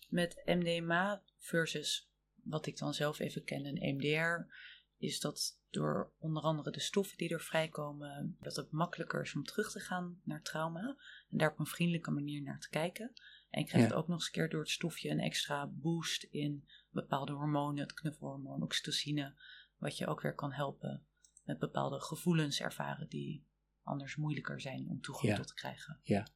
[0.08, 2.10] met MDMA versus
[2.42, 4.52] wat ik dan zelf even ken, een EMDR,
[4.98, 9.44] is dat door onder andere de stoffen die er vrijkomen, dat het makkelijker is om
[9.44, 10.96] terug te gaan naar trauma
[11.30, 13.12] en daar op een vriendelijke manier naar te kijken.
[13.50, 13.96] En je krijgt Ja.
[13.96, 17.94] ook nog eens een keer door het stofje een extra boost in bepaalde hormonen, het
[17.94, 19.34] knuffelhormoon, oxytocine,
[19.76, 21.06] wat je ook weer kan helpen
[21.44, 23.46] met bepaalde gevoelens ervaren die
[23.82, 25.36] anders moeilijker zijn om toegang Ja.
[25.36, 26.00] tot te krijgen.
[26.02, 26.26] Ja,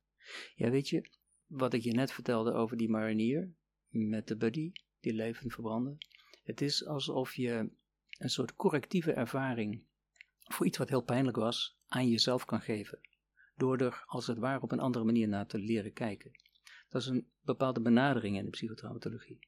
[0.71, 1.11] weet je,
[1.47, 3.55] wat ik je net vertelde over die marinier
[3.89, 5.97] met de buddy die levend verbrandde.
[6.43, 7.71] Het is alsof je
[8.19, 9.87] een soort correctieve ervaring
[10.39, 13.01] voor iets wat heel pijnlijk was aan jezelf kan geven.
[13.57, 16.31] Door er als het ware op een andere manier naar te leren kijken.
[16.89, 19.39] Dat is een bepaalde benadering in de psychotraumatologie.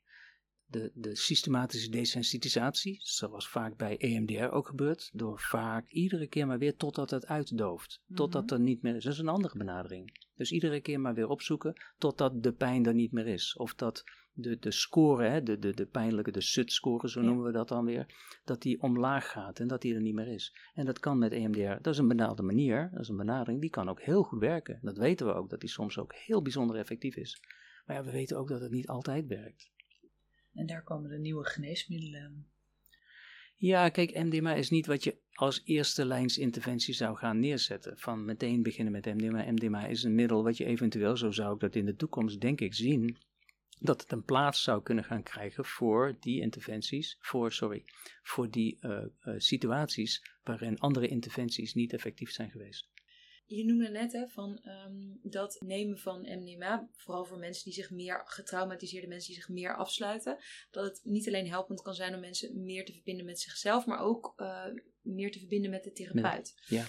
[0.70, 6.58] De, de systematische desensitisatie, zoals vaak bij EMDR ook gebeurt, door vaak iedere keer maar
[6.58, 8.00] weer totdat het uitdooft.
[8.14, 8.52] Totdat Mhm.
[8.54, 9.04] er niet meer is.
[9.04, 10.24] Dat is een andere benadering.
[10.34, 13.56] Dus iedere keer maar weer opzoeken totdat de pijn er niet meer is.
[13.56, 17.26] Of dat de, de score, hè, de, de, de pijnlijke, de SUT-score, zo Ja.
[17.26, 18.06] noemen we dat dan weer,
[18.44, 20.56] dat die omlaag gaat en dat die er niet meer is.
[20.74, 23.70] En dat kan met EMDR, dat is een benaderde manier, dat is een benadering, die
[23.70, 24.78] kan ook heel goed werken.
[24.82, 27.42] Dat weten we ook, dat die soms ook heel bijzonder effectief is.
[27.86, 29.70] Maar ja, we weten ook dat het niet altijd werkt.
[30.60, 32.46] En daar komen de nieuwe geneesmiddelen.
[33.56, 37.98] Ja, kijk, MDMA is niet wat je als eerste lijns interventie zou gaan neerzetten.
[37.98, 39.50] Van meteen beginnen met MDMA.
[39.50, 42.60] MDMA is een middel wat je eventueel, zo zou ik dat in de toekomst denk
[42.60, 43.16] ik zien,
[43.78, 47.84] dat het een plaats zou kunnen gaan krijgen voor die interventies, voor, sorry,
[48.22, 52.88] voor die eh, eh, situaties waarin andere interventies niet effectief zijn geweest.
[53.56, 57.90] Je noemde net hè, van ehm, dat nemen van MDMA, vooral voor mensen die zich
[57.90, 60.38] meer, getraumatiseerde mensen die zich meer afsluiten,
[60.70, 63.98] dat het niet alleen helpend kan zijn om mensen meer te verbinden met zichzelf, maar
[63.98, 64.64] ook uh,
[65.00, 66.62] meer te verbinden met de therapeut.
[66.66, 66.86] Ja.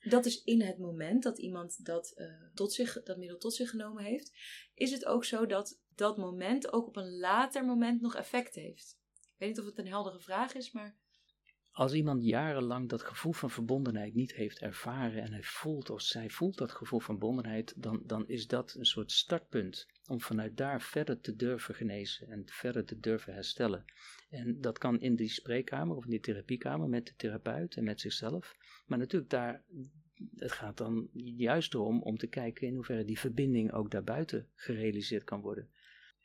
[0.00, 3.70] Dat is in het moment dat iemand dat, uh, tot zich, dat middel tot zich
[3.70, 4.32] genomen heeft,
[4.74, 8.98] is het ook zo dat dat moment ook op een later moment nog effect heeft.
[9.12, 10.98] Ik weet niet of het een heldere vraag is, maar
[11.78, 16.30] als iemand jarenlang dat gevoel van verbondenheid niet heeft ervaren en hij voelt of zij
[16.30, 20.82] voelt dat gevoel van verbondenheid, dan, dan is dat een soort startpunt om vanuit daar
[20.82, 23.84] verder te durven genezen en verder te durven herstellen.
[24.30, 28.00] En dat kan in die spreekkamer of in die therapiekamer met de therapeut en met
[28.00, 28.56] zichzelf.
[28.86, 29.62] Maar natuurlijk daar,
[30.34, 35.24] het gaat dan juist erom om te kijken in hoeverre die verbinding ook daarbuiten gerealiseerd
[35.24, 35.68] kan worden.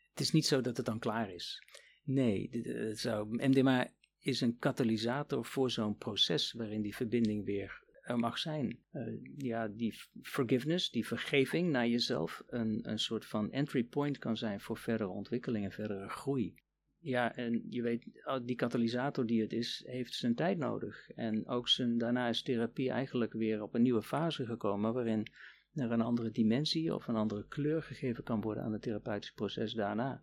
[0.10, 1.64] Het is niet zo dat het dan klaar is.
[2.04, 3.92] Nee, het zou, MDMA
[4.24, 8.80] is een katalysator voor zo'n proces waarin die verbinding weer er mag zijn.
[8.94, 14.38] Uh, ja, die forgiveness, die vergeving naar jezelf, een, een soort van entry point kan
[14.38, 16.54] zijn voor verdere ontwikkeling en verdere groei.
[17.00, 18.06] Ja, en je weet,
[18.44, 21.10] die katalysator die het is, heeft zijn tijd nodig.
[21.10, 25.28] En ook zijn, daarna is therapie eigenlijk weer op een nieuwe fase gekomen, waarin
[25.74, 29.74] er een andere dimensie of een andere kleur gegeven kan worden aan het therapeutische proces
[29.74, 30.22] daarna.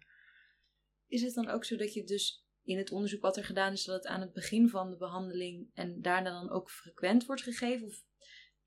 [1.06, 3.85] Is het dan ook zo dat je dus in het onderzoek wat er gedaan is,
[3.85, 7.87] dat het aan het begin van de behandeling en daarna dan ook frequent wordt gegeven?
[7.87, 8.05] Of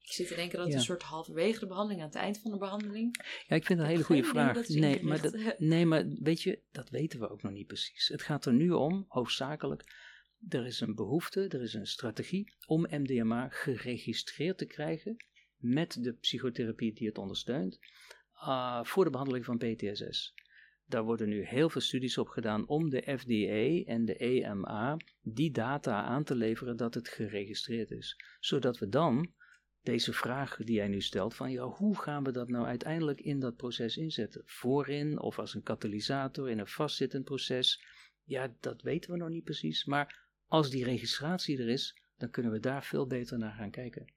[0.03, 2.51] ik zit te denken dat het een soort halverwege de behandeling, aan het eind van
[2.51, 3.23] de behandeling.
[3.47, 4.67] Ja, ik vind het een hele goede vraag.
[4.67, 8.07] Nee maar, dat, nee, maar weet je, dat weten we ook nog niet precies.
[8.07, 9.83] Het gaat er nu om, hoofdzakelijk,
[10.49, 15.15] er is een behoefte, er is een strategie om MDMA geregistreerd te krijgen
[15.57, 17.79] met de psychotherapie die het ondersteunt
[18.35, 20.33] uh, voor de behandeling van PTSS.
[20.93, 25.51] Daar worden nu heel veel studies op gedaan om de FDA en de EMA die
[25.51, 28.19] data aan te leveren dat het geregistreerd is.
[28.39, 29.33] Zodat we dan
[29.81, 33.39] deze vraag die jij nu stelt van ja, hoe gaan we dat nou uiteindelijk in
[33.39, 34.41] dat proces inzetten?
[34.45, 37.85] Voorin of als een katalysator in een vastzittend proces?
[38.23, 39.85] Ja, dat weten we nog niet precies.
[39.85, 44.13] Maar als die registratie er is, dan kunnen we daar veel beter naar gaan kijken.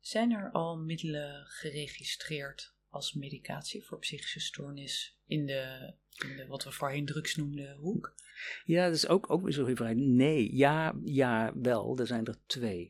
[0.00, 5.94] Zijn er al middelen geregistreerd als medicatie voor psychische stoornis in de,
[6.28, 8.14] in de wat we voorheen drugs noemden hoek?
[8.64, 9.94] Ja, dat is ook, ook weer vraag.
[9.94, 11.98] Nee, ja, ja, wel.
[11.98, 12.88] Er zijn er twee.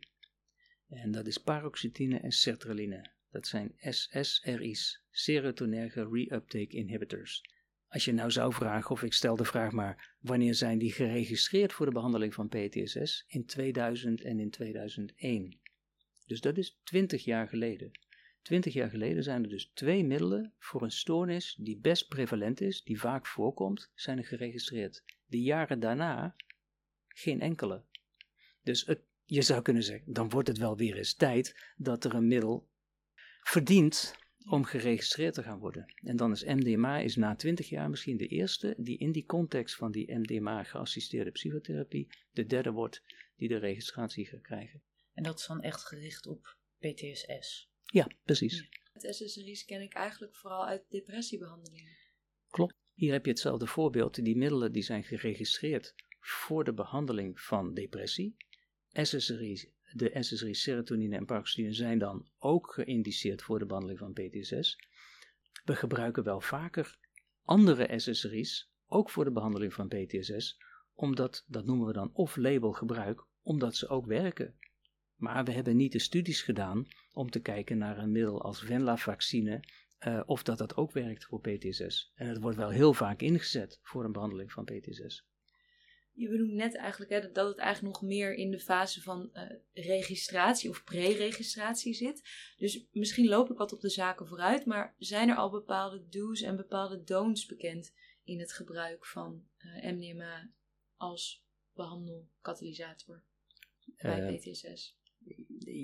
[0.89, 3.11] En dat is paroxetine en sertraline.
[3.31, 7.43] Dat zijn SSRI's, serotonerge reuptake inhibitors.
[7.89, 11.73] Als je nou zou vragen, of ik stel de vraag maar, wanneer zijn die geregistreerd
[11.73, 13.25] voor de behandeling van PTSS?
[13.27, 15.59] In 2000 en in 2001.
[16.27, 17.91] Dus dat is 20 jaar geleden.
[18.45, 22.83] Twintig jaar geleden zijn er dus twee middelen voor een stoornis die best prevalent is,
[22.83, 25.05] die vaak voorkomt, zijn er geregistreerd.
[25.27, 26.37] De jaren daarna
[27.09, 27.83] geen enkele.
[28.63, 32.15] Dus het, je zou kunnen zeggen, dan wordt het wel weer eens tijd dat er
[32.15, 32.69] een middel
[33.43, 34.15] verdient
[34.49, 35.95] om geregistreerd te gaan worden.
[36.03, 39.77] En dan is MDMA is na 20 jaar misschien de eerste die in die context
[39.77, 43.03] van die MDMA geassisteerde psychotherapie de derde wordt
[43.37, 44.83] die de registratie gaat krijgen.
[45.13, 47.73] En dat is dan echt gericht op PTSS?
[47.85, 48.69] Ja, precies.
[48.93, 51.97] Het SSRI's ken ik eigenlijk vooral uit depressiebehandelingen.
[52.49, 52.75] Klopt.
[52.95, 54.25] Hier heb je hetzelfde voorbeeld.
[54.25, 58.37] Die middelen die zijn geregistreerd voor de behandeling van depressie.
[58.91, 64.79] SSRI's, de SSRI's serotonine en paroxetine zijn dan ook geïndiceerd voor de behandeling van PTSS.
[65.65, 66.99] We gebruiken wel vaker
[67.45, 70.59] andere SSRI's, ook voor de behandeling van PTSS,
[70.95, 74.59] omdat, dat noemen we dan off-label gebruik, omdat ze ook werken.
[75.17, 79.65] Maar we hebben niet de studies gedaan om te kijken naar een middel als venlafaxine,
[80.07, 82.13] uh, of dat dat ook werkt voor PTSS.
[82.15, 85.27] En het wordt wel heel vaak ingezet voor een behandeling van PTSS.
[86.17, 89.43] Je benoemt net eigenlijk hè, dat het eigenlijk nog meer in de fase van uh,
[89.73, 92.23] registratie of pre-registratie zit.
[92.57, 96.41] Dus misschien loop ik wat op de zaken vooruit, maar zijn er al bepaalde do's
[96.41, 100.51] en bepaalde don'ts bekend in het gebruik van uh, MDMA
[100.97, 103.23] als behandelkatalysator
[103.97, 104.99] bij PTSS?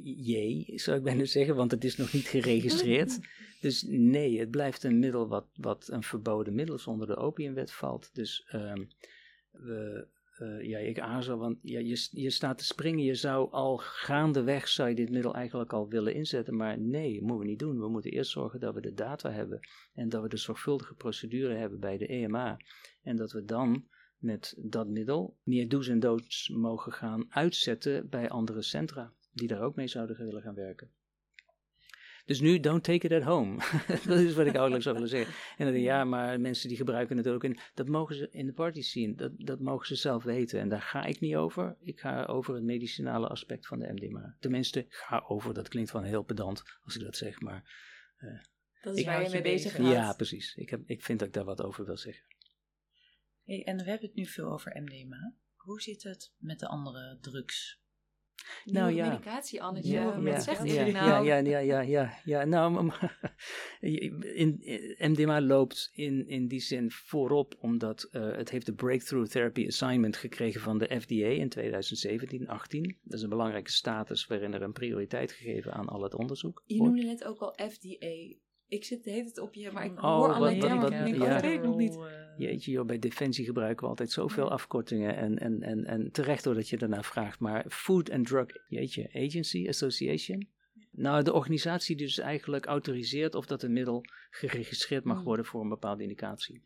[0.02, 3.18] Jee, zou ik bijna zeggen, want het is nog niet geregistreerd.
[3.60, 7.72] dus nee, het blijft een middel wat, wat een verboden middel is onder de opiumwet
[7.72, 8.14] valt.
[8.14, 8.88] Dus um,
[9.50, 10.06] we,
[10.38, 13.04] uh, ja, ik aarzel, want ja, je, je staat te springen.
[13.04, 16.56] Je zou al gaandeweg, zou je dit middel eigenlijk al willen inzetten.
[16.56, 17.80] Maar nee, dat moeten we niet doen.
[17.80, 19.60] We moeten eerst zorgen dat we de data hebben.
[19.94, 22.56] En dat we de zorgvuldige procedure hebben bij de EMA.
[23.02, 23.84] En dat we dan
[24.18, 29.62] met dat middel meer do's en don'ts mogen gaan uitzetten bij andere centra die daar
[29.62, 30.90] ook mee zouden willen gaan werken.
[32.24, 33.56] Dus nu, don't take it at home.
[34.06, 35.34] dat is wat ik eigenlijk zou willen zeggen.
[35.56, 37.44] En dan ja, maar mensen die gebruiken het ook.
[37.44, 39.16] En dat mogen ze in de party zien.
[39.16, 40.60] Dat, dat mogen ze zelf weten.
[40.60, 41.76] En daar ga ik niet over.
[41.80, 44.36] Ik ga over het medicinale aspect van de MDMA.
[44.40, 45.54] Tenminste, ga over.
[45.54, 47.40] Dat klinkt van heel pedant als ik dat zeg.
[47.40, 47.62] Maar
[48.18, 48.40] uh,
[48.82, 49.92] dat is ik, waar je mee bezig gaat.
[49.92, 50.54] Ja, precies.
[50.54, 52.24] Ik, heb, ik vind dat ik daar wat over wil zeggen.
[53.44, 55.34] Hey, en we hebben het nu veel over MDMA.
[55.54, 57.79] Hoe zit het met de andere drugs?
[58.64, 59.08] Nou ja.
[59.08, 59.92] medicatie, Annetje.
[59.92, 61.26] Ja, wat zegt ja, nou?
[61.26, 62.44] Ja, ja, ja, ja, ja.
[62.44, 62.90] Nou,
[63.80, 64.62] in,
[64.98, 70.16] MDMA loopt in, in die zin voorop, omdat uh, het heeft de Breakthrough Therapy Assignment
[70.16, 72.98] gekregen van de FDA in 2017, 18.
[73.02, 76.62] Dat is een belangrijke status waarin er een prioriteit gegeven aan al het onderzoek.
[76.66, 78.34] Je noemde net ook al FDA
[78.70, 81.16] ik zit de hele tijd op je, maar ik oh, hoor alleen termen en ik
[81.16, 81.40] ja.
[81.40, 81.98] weet nog niet.
[82.36, 86.68] Jeetje joh, bij Defensie gebruiken we altijd zoveel afkortingen en, en, en, en terecht doordat
[86.68, 87.40] je daarna vraagt.
[87.40, 90.48] Maar Food and Drug, jeetje, Agency, Association.
[90.90, 95.24] Nou, de organisatie die dus eigenlijk autoriseert of dat een middel geregistreerd mag hmm.
[95.24, 96.62] worden voor een bepaalde indicatie.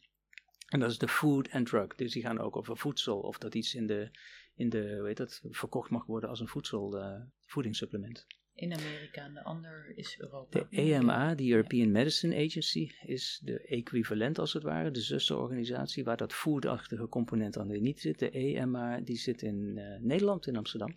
[0.69, 1.95] En dat is de Food and Drug.
[1.95, 4.19] Dus die gaan ook over voedsel, of dat iets in de,
[4.55, 9.35] in de weet dat, verkocht mag worden als een voedsel, uh, voedingssupplement in Amerika en
[9.35, 10.59] de ander is Europa.
[10.59, 16.17] De EMA, de European Medicine Agency, is de equivalent als het ware, de zusterorganisatie waar
[16.17, 18.19] dat foodachtige component aan niet zit.
[18.19, 20.95] De EMA die zit in uh, Nederland, in Amsterdam.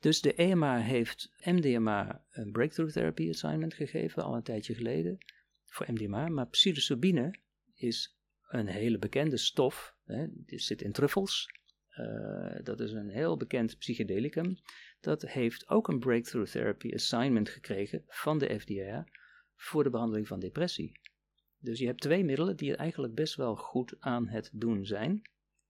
[0.00, 5.18] Dus de EMA heeft MDMA een Breakthrough Therapy Assignment gegeven, al een tijdje geleden,
[5.64, 6.28] voor MDMA.
[6.28, 7.34] Maar psilocybine
[7.74, 11.56] is een hele bekende stof, hè, die zit in truffels.
[12.00, 14.58] Uh, dat is een heel bekend psychedelicum
[15.00, 19.06] dat heeft ook een Breakthrough Therapy Assignment gekregen van de FDA
[19.56, 21.00] voor de behandeling van depressie.
[21.58, 25.22] Dus je hebt twee middelen die eigenlijk best wel goed aan het doen zijn.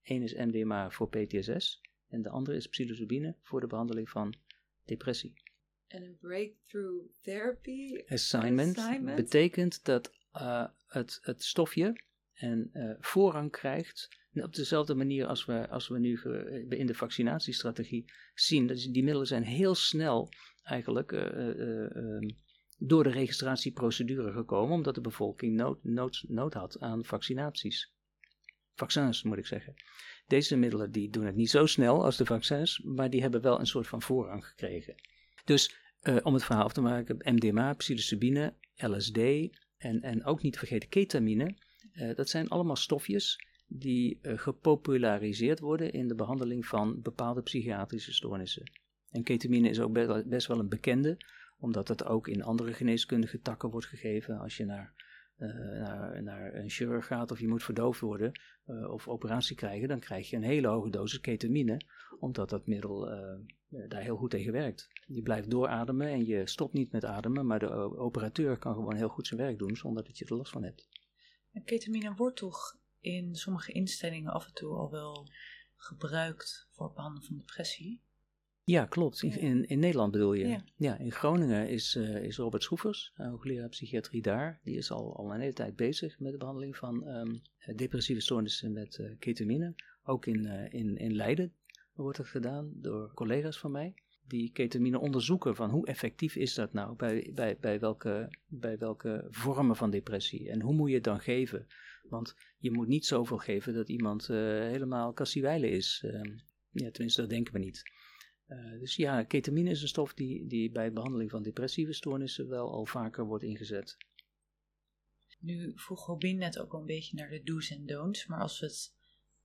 [0.03, 4.35] Eén is MDMA voor PTSS en de andere is psilocybine voor de behandeling van
[4.85, 5.33] depressie.
[5.87, 12.01] En een Breakthrough Therapy Assignment, betekent dat uh, het, het stofje
[12.39, 16.19] en uh, voorrang krijgt op dezelfde manier als we, als we nu
[16.69, 18.67] in de vaccinatiestrategie zien.
[18.67, 20.29] Dat die middelen zijn heel snel
[20.63, 22.29] eigenlijk uh, uh,
[22.77, 27.93] door de registratieprocedure gekomen, omdat de bevolking nood, nood, nood had aan vaccinaties.
[28.75, 29.73] Vaccins moet ik zeggen.
[30.27, 33.59] Deze middelen die doen het niet zo snel als de vaccins, maar die hebben wel
[33.59, 34.95] een soort van voorrang gekregen.
[35.45, 35.75] Dus
[36.23, 39.17] om het verhaal af te maken, MDMA, psilocybine, LSD
[39.77, 41.55] en, en ook niet vergeten ketamine.
[42.15, 43.37] Dat zijn allemaal stofjes
[43.69, 48.71] die uh, gepopulariseerd worden in de behandeling van bepaalde psychiatrische stoornissen.
[49.09, 49.93] En ketamine is ook
[50.27, 51.17] best wel een bekende,
[51.59, 54.39] omdat het ook in andere geneeskundige takken wordt gegeven.
[54.39, 54.93] Als je naar,
[55.37, 55.49] uh,
[56.21, 58.31] naar, een chirurg gaat of je moet verdoofd worden
[58.89, 61.81] of operatie krijgen, dan krijg je een hele hoge dosis ketamine,
[62.19, 63.05] omdat dat middel
[63.87, 64.89] daar heel goed tegen werkt.
[65.07, 69.09] Je blijft doorademen en je stopt niet met ademen, maar de operateur kan gewoon heel
[69.09, 70.87] goed zijn werk doen zonder dat je er last van hebt.
[71.65, 75.27] Ketamine wordt toch in sommige instellingen af en toe al wel
[75.75, 78.01] gebruikt voor behandeling van depressie.
[78.63, 79.23] Ja, klopt.
[79.23, 80.61] In, in, Nederland bedoel je?
[80.75, 80.97] Ja.
[80.97, 84.59] in Groningen is, uh, is Robert Schroevers, hoogleraar psychiatrie daar.
[84.63, 87.41] Die is al, al een hele tijd bezig met de behandeling van um,
[87.75, 89.75] depressieve stoornissen met uh, ketamine.
[90.03, 91.53] Ook in, uh, in, in Leiden
[91.93, 93.93] wordt het gedaan door collega's van mij.
[94.29, 99.27] Die ketamine onderzoeken van hoe effectief is dat nou bij, bij, bij, welke, bij welke
[99.29, 100.49] vormen van depressie.
[100.49, 101.67] En hoe moet je het dan geven?
[102.03, 106.03] Want je moet niet zoveel geven dat iemand uh, helemaal kassiwijlen is.
[106.05, 106.21] Uh,
[106.71, 107.83] ja, tenminste, dat denken we niet.
[108.47, 112.71] Uh, dus ja, ketamine is een stof die, die bij behandeling van depressieve stoornissen wel
[112.71, 113.97] al vaker wordt ingezet.
[115.39, 118.65] Nu vroeg Robin net ook een beetje naar de do's en don'ts, maar als we
[118.65, 118.93] het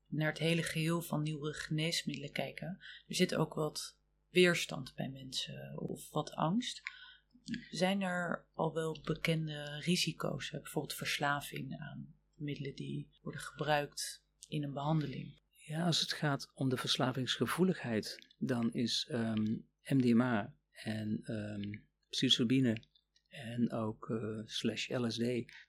[0.07, 3.99] naar het hele geheel van nieuwe geneesmiddelen kijken, er zit ook wat
[4.35, 6.83] weerstand bij mensen of wat angst.
[7.70, 14.73] Zijn er al wel bekende risico's, bijvoorbeeld verslaving aan middelen die worden gebruikt in een
[14.73, 15.42] behandeling.
[15.66, 22.83] Ja, als het gaat om de verslavingsgevoeligheid, dan is um, ehm, MDMA en um, psilocybine
[23.29, 25.20] en ook uh, slash LSD,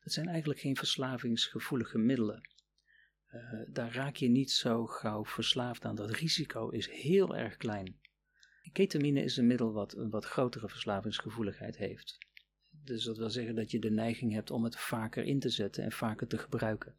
[0.04, 2.49] dat zijn eigenlijk geen verslavingsgevoelige middelen.
[3.32, 5.95] Uh, daar raak je niet zo gauw verslaafd aan.
[5.95, 7.99] Dat risico is heel erg klein.
[8.71, 12.18] Ketamine is een middel wat een wat grotere verslavingsgevoeligheid heeft.
[12.70, 15.84] Dus dat wil zeggen dat je de neiging hebt om het vaker in te zetten
[15.84, 16.95] en vaker te gebruiken.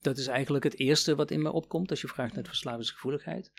[0.00, 3.52] Dat is eigenlijk het eerste wat in me opkomt als je vraagt naar verslavingsgevoeligheid.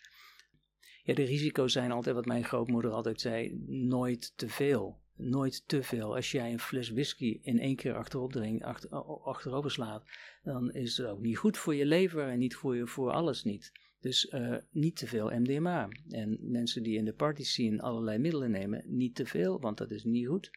[1.04, 5.00] Ja, de risico's zijn altijd wat mijn grootmoeder altijd zei: nooit te veel.
[5.16, 6.16] Nooit te veel.
[6.16, 8.90] Als jij een fles whisky in één keer achterop drinkt, achter,
[9.24, 10.04] achterover slaat,
[10.44, 13.44] dan is het ook niet goed voor je lever en niet voor, je, voor alles
[13.44, 13.72] niet.
[14.02, 15.90] Dus uh, niet te veel MDMA.
[16.10, 19.92] En mensen die in de party scene allerlei middelen nemen, niet te veel, want dat
[19.92, 20.52] is niet goed.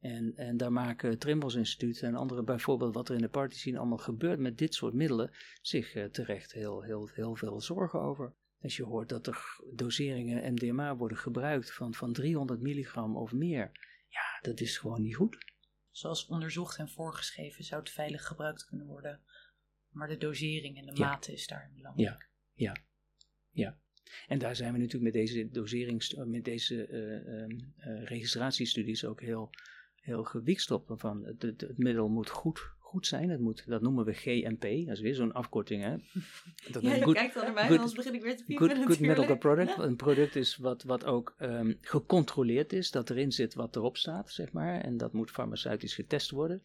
[0.00, 3.78] En, en daar maken Trimbos Instituut en andere, bijvoorbeeld wat er in de party scene
[3.78, 5.30] allemaal gebeurt met dit soort middelen,
[5.62, 8.34] zich uh, terecht heel, heel, heel veel zorgen over.
[8.60, 13.70] Als je hoort dat er doseringen MDMA worden gebruikt van, van 300 milligram of meer,
[14.08, 15.52] ja, dat is gewoon niet goed.
[15.90, 19.20] Zoals onderzocht en voorgeschreven zou het veilig gebruikt kunnen worden,
[19.90, 21.08] maar de dosering en de ja.
[21.08, 22.08] mate is daar belangrijk.
[22.08, 22.76] Ja, ja,
[23.50, 23.78] ja.
[24.26, 29.50] En daar zijn we natuurlijk met deze doserings, met deze uh, uh, registratiestudies ook heel,
[29.94, 30.94] heel gewiekst op.
[30.96, 33.30] Van het, het, het, middel moet goed, goed zijn.
[33.30, 34.86] Het moet, dat noemen we GMP.
[34.86, 35.82] Dat is weer zo'n afkorting.
[35.82, 35.96] Hè?
[36.72, 38.68] Dat ja, je good, kijkt al naar mij, good, anders begin ik weer te piepen
[38.68, 39.78] good, good medical product.
[39.78, 42.90] Een product is wat, wat ook um, gecontroleerd is.
[42.90, 44.80] Dat erin zit wat erop staat, zeg maar.
[44.80, 46.60] En dat moet farmaceutisch getest worden.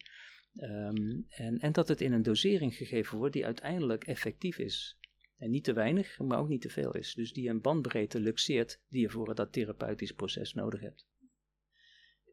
[0.54, 4.99] Um, en, en dat het in een dosering gegeven wordt die uiteindelijk effectief is.
[5.40, 7.14] En niet te weinig, maar ook niet te veel is.
[7.14, 11.06] Dus die een bandbreedte luxeert die je voor dat therapeutisch proces nodig hebt.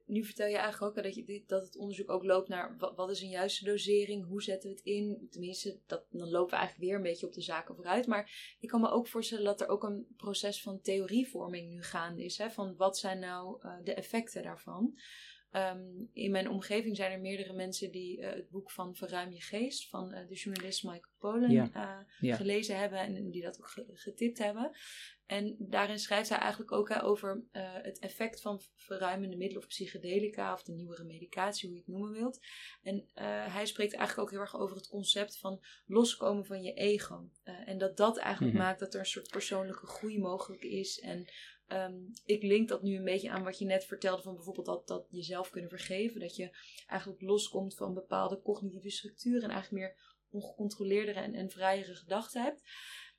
[0.05, 3.21] Nu vertel je eigenlijk ook dat, je, dat het onderzoek ook loopt naar wat, is
[3.21, 5.27] een juiste dosering, hoe zetten we het in.
[5.29, 8.07] Tenminste, dat, dan lopen we eigenlijk weer een beetje op de zaken vooruit.
[8.07, 12.23] Maar ik kan me ook voorstellen dat er ook een proces van theorievorming nu gaande
[12.23, 12.37] is.
[12.37, 14.99] Hè, van wat zijn nou uh, de effecten daarvan.
[15.57, 19.41] Um, in mijn omgeving zijn er meerdere mensen die uh, het boek van Verruim je
[19.41, 21.69] geest van uh, de journalist Michael ja.
[21.75, 22.35] uh, ja.
[22.35, 24.71] gelezen hebben en die dat ook getipt hebben.
[25.25, 27.43] En daarin schrijft hij eigenlijk ook over
[27.81, 32.11] het effect van verruimende middelen of psychedelica of de nieuwere medicatie, hoe je het noemen
[32.11, 32.39] wilt.
[32.83, 33.09] En
[33.49, 37.29] hij spreekt eigenlijk ook heel erg over het concept van loskomen van je ego.
[37.43, 38.67] en dat dat eigenlijk mm -hmm.
[38.67, 41.27] maakt dat er een soort persoonlijke groei mogelijk is en
[41.73, 44.87] Um, ik link dat nu een beetje aan wat je net vertelde van bijvoorbeeld dat,
[44.87, 46.19] dat jezelf kunnen vergeven.
[46.19, 46.57] Dat je
[46.87, 52.61] eigenlijk loskomt van bepaalde cognitieve structuren en eigenlijk meer ongecontroleerdere en, en vrijere gedachten hebt.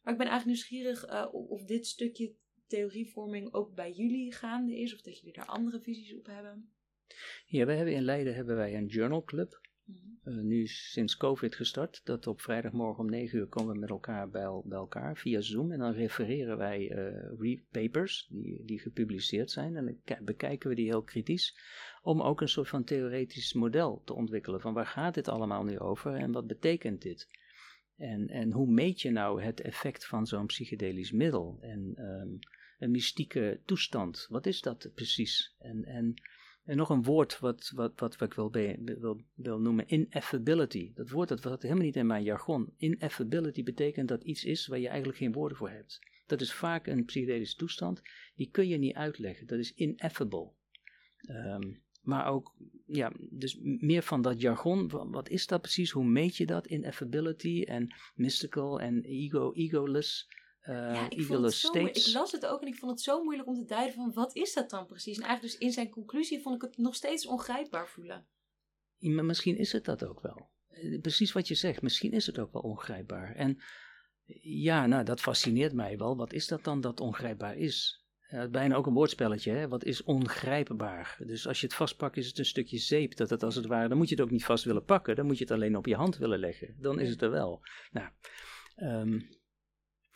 [0.02, 2.34] Maar ik ben eigenlijk nieuwsgierig uh, of dit stukje
[2.66, 6.72] theorievorming ook bij jullie gaande is of dat jullie daar andere visies op hebben.
[7.46, 9.67] Ja, we hebben in Leiden hebben wij een journal club.
[10.24, 12.00] Uh, nu sinds COVID gestart.
[12.04, 15.72] Dat op vrijdagmorgen om 9 uur komen we met elkaar bij, elkaar via Zoom.
[15.72, 16.90] En dan refereren wij
[17.38, 19.76] uh, papers die, die gepubliceerd zijn.
[19.76, 21.58] En dan bekijken we die heel kritisch.
[22.02, 24.60] Om ook een soort van theoretisch model te ontwikkelen.
[24.60, 27.28] Van waar gaat dit allemaal nu over en wat betekent dit?
[27.96, 31.58] En, en hoe meet je nou het effect van zo'n psychedelisch middel?
[31.60, 32.38] En um,
[32.78, 35.54] een mystieke toestand, wat is dat precies?
[35.58, 36.14] En, en
[36.68, 38.50] en nog een woord wat, wat, wat, wat ik wil,
[39.00, 40.92] wil, wil noemen, ineffability.
[40.94, 42.72] Dat woord dat was helemaal niet in mijn jargon.
[42.76, 45.98] Ineffability betekent dat iets is waar je eigenlijk geen woorden voor hebt.
[46.26, 48.02] Dat is vaak een psychedelische toestand,
[48.34, 49.46] die kun je niet uitleggen.
[49.46, 50.50] Dat is ineffable.
[51.28, 52.54] Um, maar ook,
[52.86, 54.88] ja, dus meer van dat jargon.
[54.88, 55.90] Wat is dat precies?
[55.90, 56.66] Hoe meet je dat?
[56.66, 60.28] Ineffability en mystical en ego, egoless.
[60.68, 63.22] Uh, ja, ik, vond het zo, ik las het ook en ik vond het zo
[63.22, 65.16] moeilijk om te duiden van wat is dat dan precies.
[65.16, 68.26] En eigenlijk dus in zijn conclusie vond ik het nog steeds ongrijpbaar voelen.
[68.96, 70.50] Ja, maar misschien is het dat ook wel.
[70.68, 73.34] Eh, precies wat je zegt, misschien is het ook wel ongrijpbaar.
[73.34, 73.62] En
[74.42, 76.16] ja, nou dat fascineert mij wel.
[76.16, 78.06] Wat is dat dan dat ongrijpbaar is?
[78.30, 79.68] Uh, bijna ook een woordspelletje, hè?
[79.68, 81.16] wat is ongrijpbaar?
[81.26, 83.88] Dus als je het vastpakt is het een stukje zeep, dat het als het ware,
[83.88, 85.86] dan moet je het ook niet vast willen pakken, dan moet je het alleen op
[85.86, 86.76] je hand willen leggen.
[86.78, 87.60] Dan is het er wel.
[87.90, 88.08] Nou,
[88.76, 89.37] um,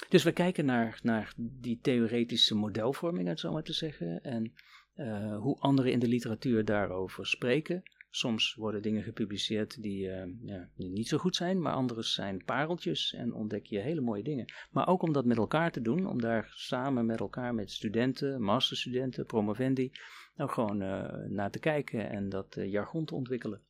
[0.08, 4.52] dus we kijken naar, naar die theoretische modelvorming, het zo maar te zeggen, en
[4.96, 7.82] uh, hoe anderen in de literatuur daarover spreken.
[8.10, 12.44] Soms worden dingen gepubliceerd die, uh, ja, die, niet zo goed zijn, maar andere zijn
[12.44, 14.52] pareltjes en ontdek je hele mooie dingen.
[14.70, 18.42] Maar ook om dat met elkaar te doen, om daar samen met elkaar, met studenten,
[18.42, 19.92] masterstudenten, promovendi,
[20.34, 23.60] nou gewoon uh, naar te kijken en dat jargon te ontwikkelen.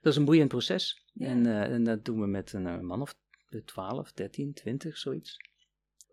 [0.00, 1.26] Dat is een boeiend proces ja.
[1.26, 3.14] en, en, dat doen we met een man of
[3.64, 5.36] 12, 13, 20, zoiets.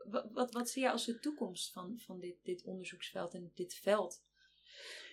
[0.05, 3.73] Wat, wat, wat zie je als de toekomst van, van dit, dit onderzoeksveld en dit
[3.75, 4.23] veld?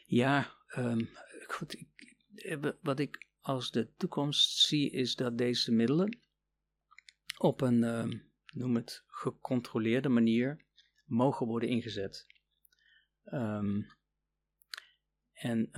[0.06, 1.08] Ja, um,
[1.46, 6.18] goed, ik, eh, wat ik als de toekomst zie is dat deze middelen
[7.38, 10.64] op een, um, noem het, gecontroleerde manier
[11.04, 12.26] mogen worden ingezet.
[13.24, 13.86] Um,
[15.32, 15.70] en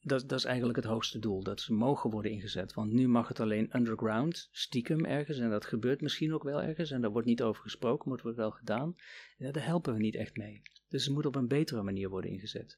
[0.00, 2.74] dat, dat is eigenlijk het hoogste doel, dat ze mogen worden ingezet.
[2.74, 6.90] Want nu mag het alleen underground, stiekem ergens, en dat gebeurt misschien ook wel ergens,
[6.90, 8.94] en daar wordt niet over gesproken, maar het wordt wel gedaan.
[9.38, 10.62] Daar helpen we niet echt mee.
[10.88, 12.76] Dus het moet op een betere manier worden ingezet.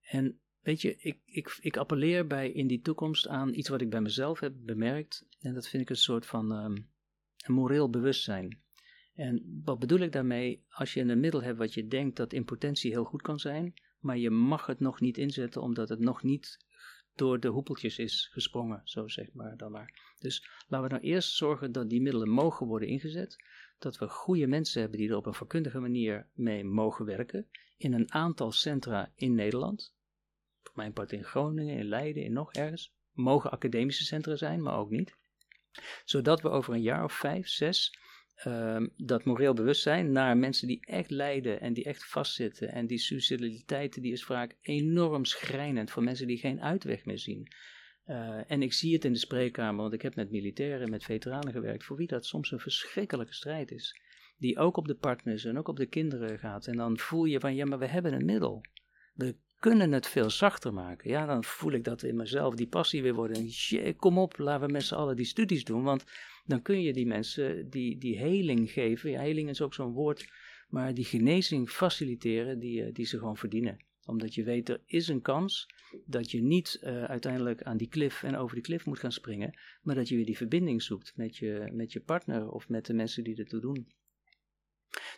[0.00, 3.90] En weet je, ik, ik, ik appelleer bij in die toekomst aan iets wat ik
[3.90, 6.88] bij mezelf heb bemerkt, en dat vind ik een soort van um,
[7.46, 8.60] een moreel bewustzijn.
[9.14, 10.64] En wat bedoel ik daarmee?
[10.68, 13.74] Als je een middel hebt wat je denkt dat in potentie heel goed kan zijn,
[13.98, 16.58] maar je mag het nog niet inzetten omdat het nog niet
[17.14, 20.14] door de hoepeltjes is gesprongen, zo zeg maar dan maar.
[20.18, 23.36] Dus laten we nou eerst zorgen dat die middelen mogen worden ingezet,
[23.78, 27.46] dat we goede mensen hebben die er op een vakkundige manier mee mogen werken,
[27.76, 29.94] in een aantal centra in Nederland,
[30.62, 34.78] voor mijn part in Groningen, in Leiden, in nog ergens, mogen academische centra zijn, maar
[34.78, 35.16] ook niet.
[36.04, 37.98] Zodat we over een jaar of vijf, zes
[38.46, 42.72] um, dat moreel bewustzijn naar mensen die echt lijden en die echt vastzitten.
[42.72, 47.48] En die suicidaliteit die is vaak enorm schrijnend voor mensen die geen uitweg meer zien.
[48.06, 51.52] Uh, en ik zie het in de spreekkamer, want ik heb met militairen, met veteranen
[51.52, 54.00] gewerkt, voor wie dat soms een verschrikkelijke strijd is.
[54.38, 56.66] Die ook op de partners en ook op de kinderen gaat.
[56.66, 58.60] En dan voel je van, ja, maar we hebben een middel.
[59.14, 61.10] We kunnen het veel zachter maken.
[61.10, 63.50] Ja, dan voel ik dat in mezelf, die passie weer worden.
[63.70, 65.82] En kom op, laten we met z'n allen die studies doen.
[65.82, 66.04] Want
[66.44, 69.10] dan kun je die mensen die, die heling geven.
[69.10, 70.28] Ja, heling is ook zo'n woord.
[70.68, 73.84] Maar die genezing faciliteren die, eh, die ze gewoon verdienen.
[74.04, 75.66] Omdat je weet, er is een kans
[76.06, 79.58] dat je niet uh, uiteindelijk aan die klif en over die klif moet gaan springen.
[79.82, 82.94] Maar dat je weer die verbinding zoekt met je, met je partner of met de
[82.94, 83.92] mensen die ertoe doen.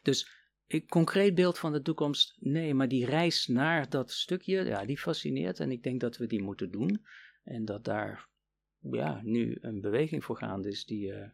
[0.02, 0.39] Dus
[0.72, 4.98] ik, concreet beeld van de toekomst, nee, maar die reis naar dat stukje, ja, die
[4.98, 7.06] fascineert en ik denk dat we die moeten doen.
[7.42, 8.28] En dat daar,
[8.78, 11.28] ja, nu een beweging voor gaande is die, uh,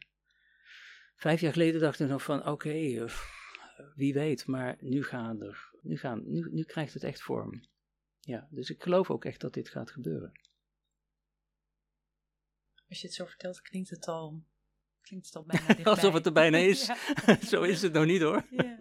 [1.14, 3.12] vijf jaar geleden dachten we nog van, oké, eh,
[3.94, 7.68] wie weet, maar nu gaan er, nu, gaan, nu, nu krijgt het echt vorm.
[8.20, 10.32] Ja, dus ik geloof ook echt dat dit gaat gebeuren.
[12.88, 14.44] Als je het zo vertelt, klinkt het al
[15.06, 15.92] Klinkt het al bijna dichtbij.
[15.94, 16.90] Alsof het er bijna is.
[17.50, 18.46] Zo is het nog niet hoor.
[18.50, 18.76] Ja.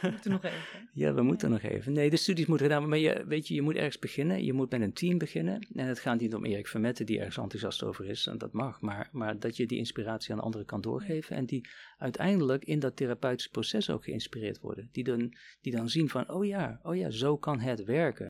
[0.00, 0.90] We moeten nog even.
[0.92, 1.92] Ja, we moeten nog even.
[1.92, 4.44] Nee, de studies moeten gedaan Maar je, weet je, je moet ergens beginnen.
[4.44, 5.66] Je moet met een team beginnen.
[5.74, 8.26] En het gaat niet om Erik Vermette die ergens enthousiast over is.
[8.26, 8.80] En dat mag.
[8.80, 11.36] Maar, maar dat je die inspiratie aan anderen kan doorgeven.
[11.36, 11.68] En die
[11.98, 14.88] uiteindelijk in dat therapeutische proces ook geïnspireerd worden.
[14.92, 18.26] Die dan, die dan zien van, oh ja, oh ja, zo kan het werken.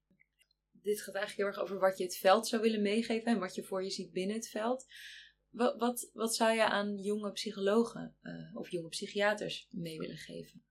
[0.83, 3.33] Dit gaat eigenlijk heel erg over wat je het veld zou willen meegeven.
[3.33, 4.87] En wat je voor je ziet binnen het veld.
[5.55, 10.63] Wat, wat, wat zou je aan jonge psychologen uh, of jonge psychiaters mee willen geven?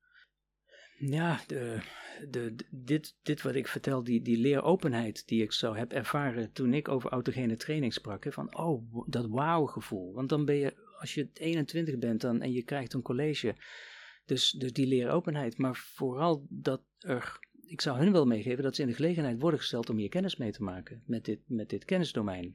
[0.98, 1.82] Ja, de,
[2.30, 6.74] de, dit, dit wat ik vertel, die, die leeropenheid die ik zo heb ervaren toen
[6.74, 8.24] ik over autogene training sprak.
[8.24, 10.14] Hè, van, oh, dat wauw-gevoel.
[10.14, 13.56] Want dan ben je, als je 21 bent dan, en je krijgt een college,
[14.26, 15.58] dus, dus die leeropenheid.
[15.58, 19.60] Maar vooral dat er, ik zou hun wel meegeven dat ze in de gelegenheid worden
[19.60, 22.52] gesteld om hier kennis mee te maken met dit, met dit kennisdomein.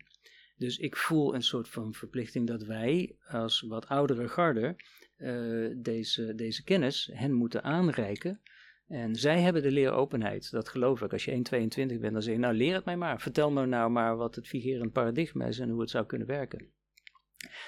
[0.58, 4.76] Dus ik voel een soort van verplichting dat wij als wat oudere garde
[5.18, 8.40] uh, deze, deze kennis hen moeten aanreiken.
[8.88, 11.12] En zij hebben de leeropenheid, dat geloof ik.
[11.12, 11.40] Als je 1,22
[12.00, 13.20] bent, dan zeg je, nou leer het mij maar.
[13.20, 16.70] Vertel me nou maar wat het vigerend paradigma is en hoe het zou kunnen werken.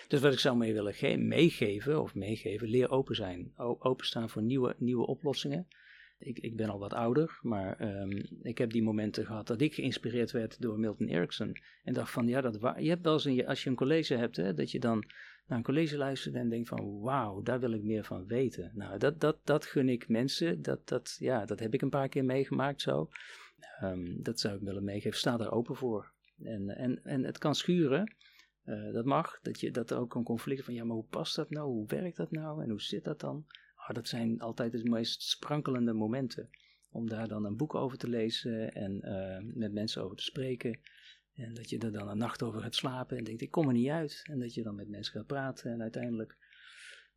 [0.08, 3.52] Dus wat ik zou mee willen meegeven, of meegeven, leer open zijn.
[3.56, 5.68] openstaan voor nieuwe, nieuwe oplossingen.
[6.22, 9.74] Ik, ik ben al wat ouder, maar um, ik heb die momenten gehad dat ik
[9.74, 11.56] geïnspireerd werd door Milton Erickson.
[11.84, 14.36] En dacht van, ja, dat je hebt wel eens, een, als je een college hebt,
[14.36, 15.04] hè, dat je dan
[15.46, 18.72] naar een college luistert en denkt van, wauw, daar wil ik meer van weten.
[18.74, 22.08] Nou, dat, dat, dat gun ik mensen, dat, dat, ja, dat heb ik een paar
[22.08, 23.10] keer meegemaakt zo.
[23.82, 26.12] Um, dat zou ik willen meegeven, sta daar open voor.
[26.42, 28.14] En, en, en het kan schuren,
[28.64, 31.36] uh, dat mag, dat, je, dat er ook een conflict van, ja, maar hoe past
[31.36, 33.46] dat nou, hoe werkt dat nou en hoe zit dat dan?
[33.94, 36.50] Dat zijn altijd de meest sprankelende momenten.
[36.90, 40.80] Om daar dan een boek over te lezen en uh, met mensen over te spreken.
[41.34, 43.72] En dat je er dan een nacht over gaat slapen en denkt, ik kom er
[43.72, 44.22] niet uit.
[44.24, 46.36] En dat je dan met mensen gaat praten en uiteindelijk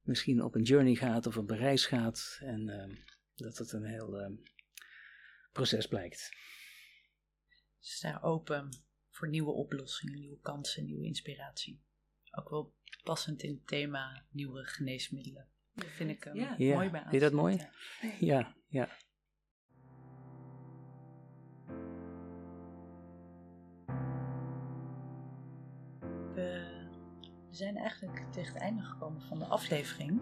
[0.01, 2.39] misschien op een journey gaat of een reis gaat.
[2.41, 2.97] En uh,
[3.35, 4.37] dat het een heel uh,
[5.51, 6.31] proces blijkt.
[7.79, 8.69] Sta open
[9.09, 11.81] voor nieuwe oplossingen, nieuwe kansen, nieuwe inspiratie.
[12.31, 15.52] Ook wel passend in het thema nieuwe geneesmiddelen.
[15.75, 16.55] Dat vind ik um, ja.
[16.57, 17.67] mooi bij Vind je dat mooi?
[18.19, 18.89] Ja, ja.
[26.33, 26.71] We
[27.49, 30.21] zijn eigenlijk tegen het einde gekomen van de aflevering.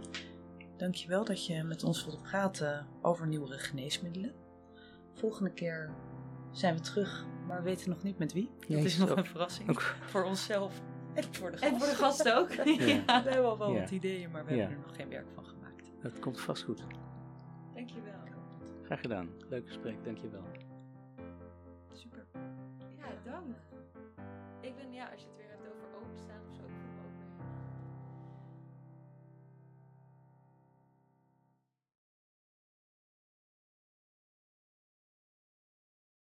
[0.77, 4.33] Dankjewel dat je met ons wilt praten over nieuwere geneesmiddelen.
[5.13, 5.93] Volgende keer
[6.51, 8.49] zijn we terug, maar we weten nog niet met wie.
[8.67, 9.69] Dat is nog een verrassing.
[9.69, 9.95] Ook.
[10.05, 10.81] Voor onszelf
[11.13, 11.73] en voor de gasten.
[11.73, 12.51] En voor de gasten ook.
[12.53, 13.23] ja.
[13.23, 15.91] We hebben al wel wat ideeën, maar we hebben er nog geen werk van gemaakt.
[16.01, 16.83] Dat komt vast goed.
[17.73, 18.19] Dankjewel.
[18.83, 19.29] Graag gedaan.
[19.49, 20.43] Leuk gesprek, dankjewel.